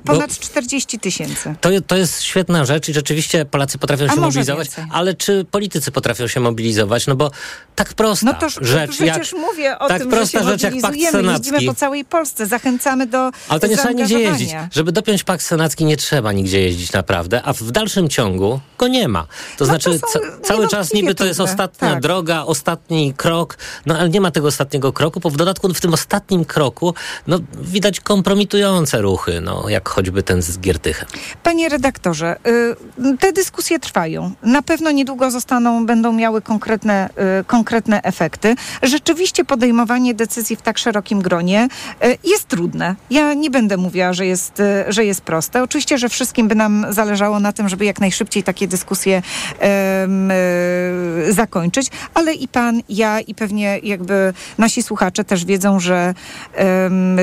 ponad 0.05 0.39
40 0.39 0.99
tysięcy. 0.99 1.55
To, 1.61 1.69
to 1.87 1.95
jest 1.95 2.21
świetna 2.21 2.65
rzecz 2.65 2.89
i 2.89 2.93
rzeczywiście 2.93 3.45
Polacy 3.45 3.77
potrafią 3.77 4.07
się 4.07 4.15
mobilizować, 4.15 4.67
więcej. 4.67 4.85
ale 4.91 5.13
czy 5.13 5.45
politycy 5.51 5.91
potrafią 5.91 6.27
się 6.27 6.39
mobilizować? 6.39 7.07
No 7.07 7.15
bo 7.15 7.31
tak 7.75 7.93
prosta 7.93 8.25
no 8.25 8.33
to, 8.33 8.49
rzecz 8.49 8.91
przecież 8.91 9.31
jak, 9.31 9.41
mówię 9.41 9.79
o 9.79 9.87
tak 9.87 10.01
tym, 10.01 10.11
prosta 10.11 10.43
że 10.43 10.49
rzecz 10.49 10.63
jak 10.63 10.81
pakt 10.81 10.97
senacki. 11.11 11.49
Jeździmy 11.49 11.73
po 11.73 11.73
całej 11.79 12.05
Polsce, 12.05 12.45
zachęcamy 12.45 13.07
do 13.07 13.31
Ale 13.49 13.59
to 13.59 13.67
nie 13.67 13.77
trzeba 13.77 13.91
nigdzie 13.91 14.19
jeździć. 14.19 14.49
Żeby 14.71 14.91
dopiąć 14.91 15.23
pakt 15.23 15.43
senacki 15.43 15.85
nie 15.85 15.97
trzeba 15.97 16.31
nigdzie 16.31 16.61
jeździć 16.61 16.91
naprawdę, 16.91 17.41
a 17.43 17.53
w 17.53 17.71
dalszym 17.71 18.09
ciągu 18.09 18.59
go 18.77 18.87
nie 18.87 19.07
ma. 19.07 19.21
To 19.21 19.27
no 19.59 19.65
znaczy 19.65 19.99
to 19.99 20.19
cały 20.43 20.67
czas 20.67 20.93
niby 20.93 21.15
to 21.15 21.25
jest 21.25 21.39
ostatnia 21.45 21.91
tak. 21.91 22.01
droga, 22.01 22.43
ostatni 22.43 23.13
krok, 23.13 23.57
no 23.85 23.97
ale 23.97 24.09
nie 24.09 24.21
ma 24.21 24.31
tego 24.31 24.47
ostatniego 24.47 24.93
kroku, 24.93 25.19
bo 25.19 25.29
w 25.29 25.37
dodatku 25.37 25.73
w 25.73 25.81
tym 25.81 25.93
ostatnim 25.93 26.45
kroku 26.45 26.93
no, 27.27 27.39
widać 27.61 27.99
kompromitujące 27.99 29.01
ruchy, 29.01 29.41
no, 29.41 29.69
jak 29.69 29.89
choćby 29.89 30.23
ten 30.23 30.41
z 30.41 30.59
Giertychem. 30.59 31.07
Panie 31.43 31.69
redaktorze, 31.69 32.35
y, 32.47 33.17
te 33.17 33.33
dyskusje 33.33 33.79
trwają. 33.79 34.31
Na 34.43 34.61
pewno 34.61 34.91
niedługo 34.91 35.31
zostaną, 35.31 35.85
będą 35.85 36.13
miały 36.13 36.41
konkretne, 36.41 37.09
y, 37.41 37.43
konkretne 37.43 38.01
efekty. 38.01 38.55
Rzeczywiście 38.83 39.45
podejmowanie 39.45 40.13
decyzji 40.13 40.55
w 40.55 40.61
tak 40.61 40.77
szerokim 40.77 41.21
gronie 41.21 41.67
y, 42.05 42.17
jest 42.23 42.47
trudne. 42.47 42.95
Ja 43.09 43.33
nie 43.33 43.49
będę 43.49 43.77
mówiła, 43.77 44.13
że 44.13 44.25
jest, 44.25 44.61
że 44.87 45.05
jest 45.05 45.21
proste. 45.21 45.63
Oczywiście, 45.63 45.97
że 45.97 46.09
wszystkim 46.09 46.47
by 46.47 46.55
nam 46.55 46.85
zależało 46.89 47.39
na 47.39 47.53
tym, 47.53 47.69
żeby 47.69 47.85
jak 47.85 47.99
najszybciej 47.99 48.43
takie 48.43 48.67
dyskusje 48.67 49.21
zakończyć, 51.29 51.87
ale 52.13 52.33
i 52.33 52.47
pan, 52.47 52.81
ja 52.89 53.19
i 53.19 53.35
pewnie 53.35 53.79
jakby 53.83 54.33
nasi 54.57 54.83
słuchacze 54.83 55.23
też 55.23 55.45
wiedzą, 55.45 55.79
że 55.79 56.13
um, 56.57 57.17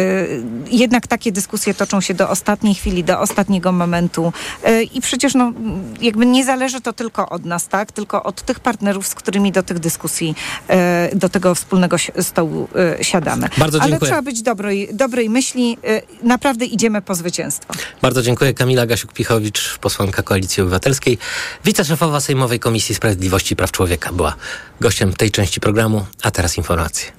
jednak 0.70 1.06
takie 1.06 1.32
dyskusje 1.32 1.74
toczą 1.74 2.00
się 2.00 2.14
do 2.14 2.28
ostatniej 2.30 2.74
chwili, 2.74 3.04
do 3.04 3.20
ostatniego 3.20 3.72
momentu 3.72 4.32
e, 4.64 4.82
i 4.82 5.00
przecież 5.00 5.34
no, 5.34 5.52
jakby 6.00 6.26
nie 6.26 6.44
zależy 6.44 6.80
to 6.80 6.92
tylko 6.92 7.28
od 7.28 7.44
nas, 7.44 7.68
tak? 7.68 7.92
Tylko 7.92 8.22
od 8.22 8.42
tych 8.42 8.60
partnerów, 8.60 9.06
z 9.06 9.14
którymi 9.14 9.52
do 9.52 9.62
tych 9.62 9.78
dyskusji, 9.78 10.34
e, 10.68 11.16
do 11.16 11.28
tego 11.28 11.54
wspólnego 11.54 11.96
stołu 12.20 12.68
e, 12.98 13.04
siadamy. 13.04 13.48
Bardzo 13.58 13.78
dziękuję. 13.78 13.98
Ale 14.00 14.06
trzeba 14.06 14.22
być 14.22 14.42
dobrej, 14.42 14.88
dobrej 14.92 15.30
myśli. 15.30 15.78
Naprawdę 16.22 16.64
idziemy 16.64 17.02
po 17.02 17.14
zwycięstwo. 17.14 17.74
Bardzo 18.02 18.22
dziękuję. 18.22 18.54
Kamila 18.54 18.86
Gasiuk-Pichowicz, 18.86 19.78
posłanka 19.78 20.22
Koalicji 20.22 20.62
Obywatelskiej, 20.62 21.18
wiceszefowa 21.64 22.20
Sejmowej 22.20 22.60
Komisji 22.60 22.94
Sprawiedliwości 22.94 23.52
i 23.52 23.56
Praw 23.56 23.72
Człowieka 23.72 23.91
człowieka 23.92 24.12
była 24.12 24.34
gościem 24.80 25.12
tej 25.12 25.30
części 25.30 25.60
programu, 25.60 26.06
a 26.22 26.30
teraz 26.30 26.58
informacje. 26.58 27.12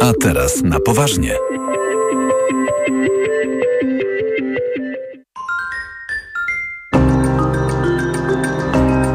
A 0.00 0.12
teraz 0.22 0.62
na 0.62 0.80
poważnie. 0.80 1.34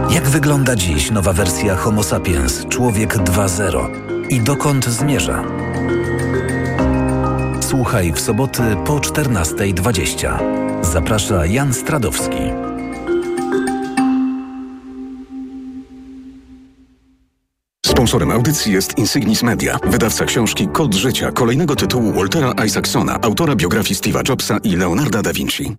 Jak 0.10 0.28
wygląda 0.30 0.76
dziś 0.76 1.12
nowa 1.12 1.34
wersja 1.34 1.76
Homo 1.76 2.04
sapiens, 2.04 2.66
człowiek 2.70 3.18
2.0 3.18 3.90
i 4.30 4.42
dokąd 4.42 4.86
zmierza? 4.86 5.44
Słuchaj 7.62 8.14
w 8.14 8.20
soboty 8.20 8.64
po 8.86 9.00
14.20. 9.00 10.84
Zaprasza 10.84 11.46
Jan 11.46 11.74
Stradowski. 11.74 12.65
Sponsorem 17.96 18.32
audycji 18.32 18.74
jest 18.74 18.98
Insignis 18.98 19.44
Media, 19.44 19.80
wydawca 19.84 20.26
książki 20.26 20.68
Kod 20.68 20.94
życia, 20.94 21.32
kolejnego 21.32 21.76
tytułu 21.76 22.14
Waltera 22.14 22.54
Isaacsona, 22.66 23.20
autora 23.22 23.56
biografii 23.56 23.96
Steve'a 23.96 24.30
Jobsa 24.30 24.58
i 24.64 24.76
Leonarda 24.76 25.22
da 25.22 25.34
Vinci. 25.34 25.76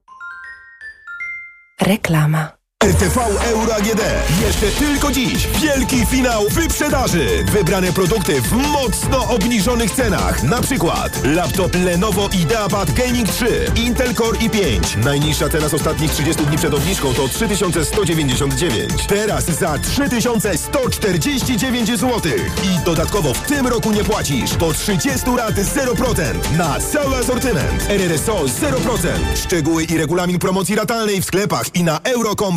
Reklama. 1.80 2.55
RTV 2.84 3.20
Euro 3.44 3.74
AGD. 3.74 4.00
Jeszcze 4.46 4.66
tylko 4.66 5.12
dziś. 5.12 5.48
Wielki 5.62 6.06
finał 6.06 6.44
wyprzedaży. 6.50 7.44
Wybrane 7.52 7.92
produkty 7.92 8.42
w 8.42 8.52
mocno 8.52 9.28
obniżonych 9.28 9.90
cenach. 9.90 10.42
Na 10.42 10.60
przykład 10.60 11.24
laptop 11.24 11.74
Lenovo 11.74 12.28
IdeaPad 12.32 12.92
Gaming 12.92 13.28
3, 13.28 13.46
Intel 13.76 14.14
Core 14.14 14.38
i5. 14.38 15.04
Najniższa 15.04 15.48
cena 15.48 15.68
z 15.68 15.74
ostatnich 15.74 16.10
30 16.10 16.46
dni 16.46 16.56
przed 16.56 16.74
obniżką 16.74 17.14
to 17.14 17.28
3199. 17.28 19.06
Teraz 19.08 19.44
za 19.44 19.78
3149 19.78 21.88
zł. 21.88 22.20
I 22.64 22.84
dodatkowo 22.84 23.34
w 23.34 23.40
tym 23.40 23.66
roku 23.66 23.92
nie 23.92 24.04
płacisz. 24.04 24.54
Po 24.54 24.72
30 24.72 25.30
lat 25.36 25.54
0% 25.54 26.56
na 26.58 26.80
cały 26.80 27.16
asortyment. 27.16 27.90
RRSO 27.90 28.44
0%. 28.44 29.08
Szczegóły 29.44 29.84
i 29.84 29.98
regulamin 29.98 30.38
promocji 30.38 30.74
ratalnej 30.74 31.22
w 31.22 31.24
sklepach 31.24 31.66
i 31.74 31.84
na 31.84 32.00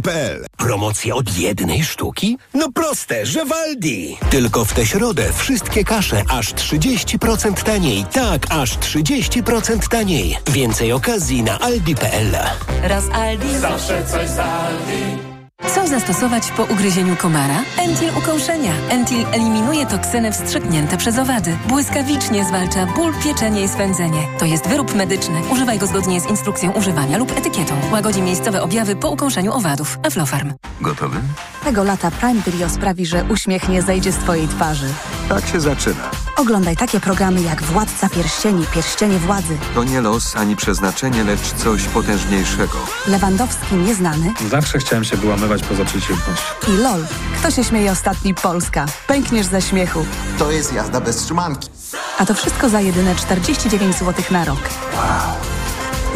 euro.com.pl 0.10 0.45
Promocja 0.57 1.16
od 1.16 1.38
jednej 1.38 1.84
sztuki? 1.84 2.38
No 2.53 2.72
proste, 2.72 3.26
że 3.26 3.45
Waldi. 3.45 4.18
Tylko 4.30 4.66
w 4.66 4.74
tę 4.74 4.86
środę 4.86 5.34
wszystkie 5.34 5.84
kasze 5.84 6.24
aż 6.30 6.53
30% 6.53 7.64
taniej. 7.64 8.05
Tak, 8.14 8.41
aż 8.49 8.78
30% 8.78 9.88
taniej. 9.88 10.38
Więcej 10.47 10.93
okazji 10.93 11.43
na 11.43 11.60
aldi.pl. 11.60 12.38
Raz 12.84 13.03
Aldi. 13.14 13.57
Zawsze 13.57 14.05
coś 14.05 14.30
z 14.30 14.39
Aldi. 14.39 15.29
Co 15.68 15.88
zastosować 15.88 16.51
po 16.51 16.64
ugryzieniu 16.64 17.16
komara? 17.16 17.55
Entil 17.78 18.10
ukąszenia. 18.18 18.72
Entil 18.89 19.26
eliminuje 19.32 19.86
toksyny 19.86 20.32
wstrzyknięte 20.32 20.97
przez 20.97 21.18
owady. 21.18 21.57
Błyskawicznie 21.68 22.45
zwalcza 22.45 22.86
ból, 22.86 23.14
pieczenie 23.24 23.64
i 23.64 23.68
swędzenie. 23.68 24.28
To 24.39 24.45
jest 24.45 24.68
wyrób 24.68 24.95
medyczny. 24.95 25.41
Używaj 25.51 25.80
go 25.80 25.88
zgodnie 25.88 26.22
z 26.22 26.30
instrukcją 26.30 26.72
używania 26.72 27.18
lub 27.18 27.32
etykietą. 27.38 27.74
Łagodzi 27.91 28.22
miejscowe 28.22 28.62
objawy 28.62 28.95
po 28.95 29.10
ukąszeniu 29.10 29.53
owadów. 29.53 29.99
Aflofarm. 30.07 30.53
Gotowy? 30.82 31.20
Tego 31.64 31.84
lata 31.84 32.12
Prime 32.12 32.41
Video 32.45 32.70
sprawi, 32.70 33.05
że 33.05 33.24
uśmiech 33.24 33.70
nie 33.70 33.82
zejdzie 33.82 34.12
z 34.12 34.18
Twojej 34.18 34.47
twarzy. 34.47 34.88
Tak 35.30 35.47
się 35.47 35.60
zaczyna. 35.60 36.12
Oglądaj 36.40 36.78
takie 36.78 37.00
programy 37.00 37.42
jak 37.42 37.64
Władca 37.64 38.10
Pierścieni, 38.10 38.66
Pierścienie 38.74 39.20
Władzy, 39.20 39.58
To 39.76 39.84
nie 39.84 40.02
los 40.02 40.36
ani 40.36 40.56
przeznaczenie, 40.56 41.24
lecz 41.24 41.54
coś 41.54 41.84
potężniejszego. 41.84 42.78
Lewandowski 43.08 43.76
Nieznany 43.76 44.34
Zawsze 44.50 44.80
chciałem 44.80 45.04
się 45.04 45.18
wyłamywać 45.18 45.64
poza 45.64 45.86
przeciwność. 45.86 46.42
i 46.68 46.72
LOL. 46.78 47.06
Kto 47.40 47.52
się 47.52 47.64
śmieje 47.64 47.92
ostatni? 47.92 48.34
Polska. 48.34 48.86
Pękniesz 49.08 49.46
ze 49.46 49.62
śmiechu. 49.62 50.06
To 50.38 50.52
jest 50.52 50.74
jazda 50.74 51.02
bez 51.02 51.16
trzymanki. 51.18 51.70
A 52.18 52.26
to 52.26 52.34
wszystko 52.34 52.70
za 52.70 52.82
jedyne 52.82 53.16
49 53.16 53.96
zł 53.96 54.24
na 54.32 54.46
rok. 54.46 54.70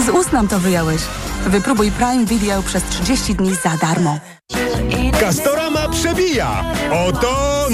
Z 0.06 0.10
ust 0.10 0.34
nam 0.34 0.48
to 0.48 0.60
wyjąłeś. 0.60 1.02
Wypróbuj 1.46 1.92
Prime 1.92 2.26
Video 2.26 2.64
przez 2.64 2.84
30 2.84 3.36
dni 3.36 3.56
za 3.56 3.78
darmo. 3.78 4.20
Castorama 5.20 5.90
przebija! 5.90 6.64
Oto 7.08 7.68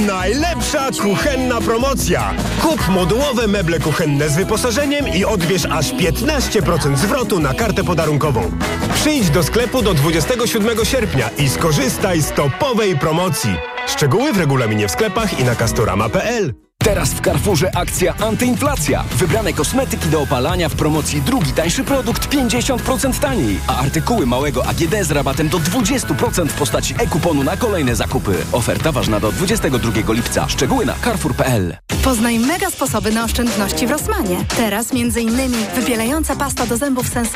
najlepsza 0.73 1.03
kuchenna 1.03 1.61
promocja! 1.61 2.33
Kup 2.61 2.87
modułowe 2.87 3.47
meble 3.47 3.79
kuchenne 3.79 4.29
z 4.29 4.35
wyposażeniem 4.35 5.07
i 5.07 5.25
odbierz 5.25 5.65
aż 5.65 5.93
15% 5.93 6.95
zwrotu 6.97 7.39
na 7.39 7.53
kartę 7.53 7.83
podarunkową. 7.83 8.51
Przyjdź 8.93 9.29
do 9.29 9.43
sklepu 9.43 9.81
do 9.81 9.93
27 9.93 10.85
sierpnia 10.85 11.29
i 11.37 11.49
skorzystaj 11.49 12.21
z 12.21 12.31
topowej 12.31 12.97
promocji. 12.97 13.55
Szczegóły 13.87 14.33
w 14.33 14.37
regulaminie 14.37 14.87
w 14.87 14.91
sklepach 14.91 15.39
i 15.39 15.43
na 15.43 15.55
castorama.pl. 15.55 16.68
Teraz 16.83 17.13
w 17.13 17.21
Carrefourze 17.21 17.75
akcja 17.75 18.15
antyinflacja. 18.17 19.03
Wybrane 19.11 19.53
kosmetyki 19.53 20.09
do 20.09 20.21
opalania 20.21 20.69
w 20.69 20.75
promocji 20.75 21.21
drugi 21.21 21.53
tańszy 21.53 21.83
produkt 21.83 22.35
50% 22.35 23.19
taniej, 23.19 23.59
a 23.67 23.77
artykuły 23.77 24.25
małego 24.25 24.65
AGD 24.65 24.95
z 25.03 25.11
rabatem 25.11 25.49
do 25.49 25.59
20% 25.59 26.47
w 26.47 26.53
postaci 26.53 26.95
e-kuponu 26.99 27.43
na 27.43 27.57
kolejne 27.57 27.95
zakupy. 27.95 28.35
Oferta 28.51 28.91
ważna 28.91 29.19
do 29.19 29.31
22 29.31 30.13
lipca. 30.13 30.49
Szczegóły 30.49 30.85
na 30.85 30.95
carrefour.pl. 31.03 31.77
Poznaj 32.03 32.39
mega 32.39 32.69
sposoby 32.69 33.11
na 33.11 33.23
oszczędności 33.23 33.87
w 33.87 33.91
Rosmanie. 33.91 34.45
Teraz 34.57 34.87
m.in. 34.91 35.51
wybielająca 35.75 36.35
pasta 36.35 36.65
do 36.65 36.77
zębów 36.77 37.07
Sensodyne 37.07 37.29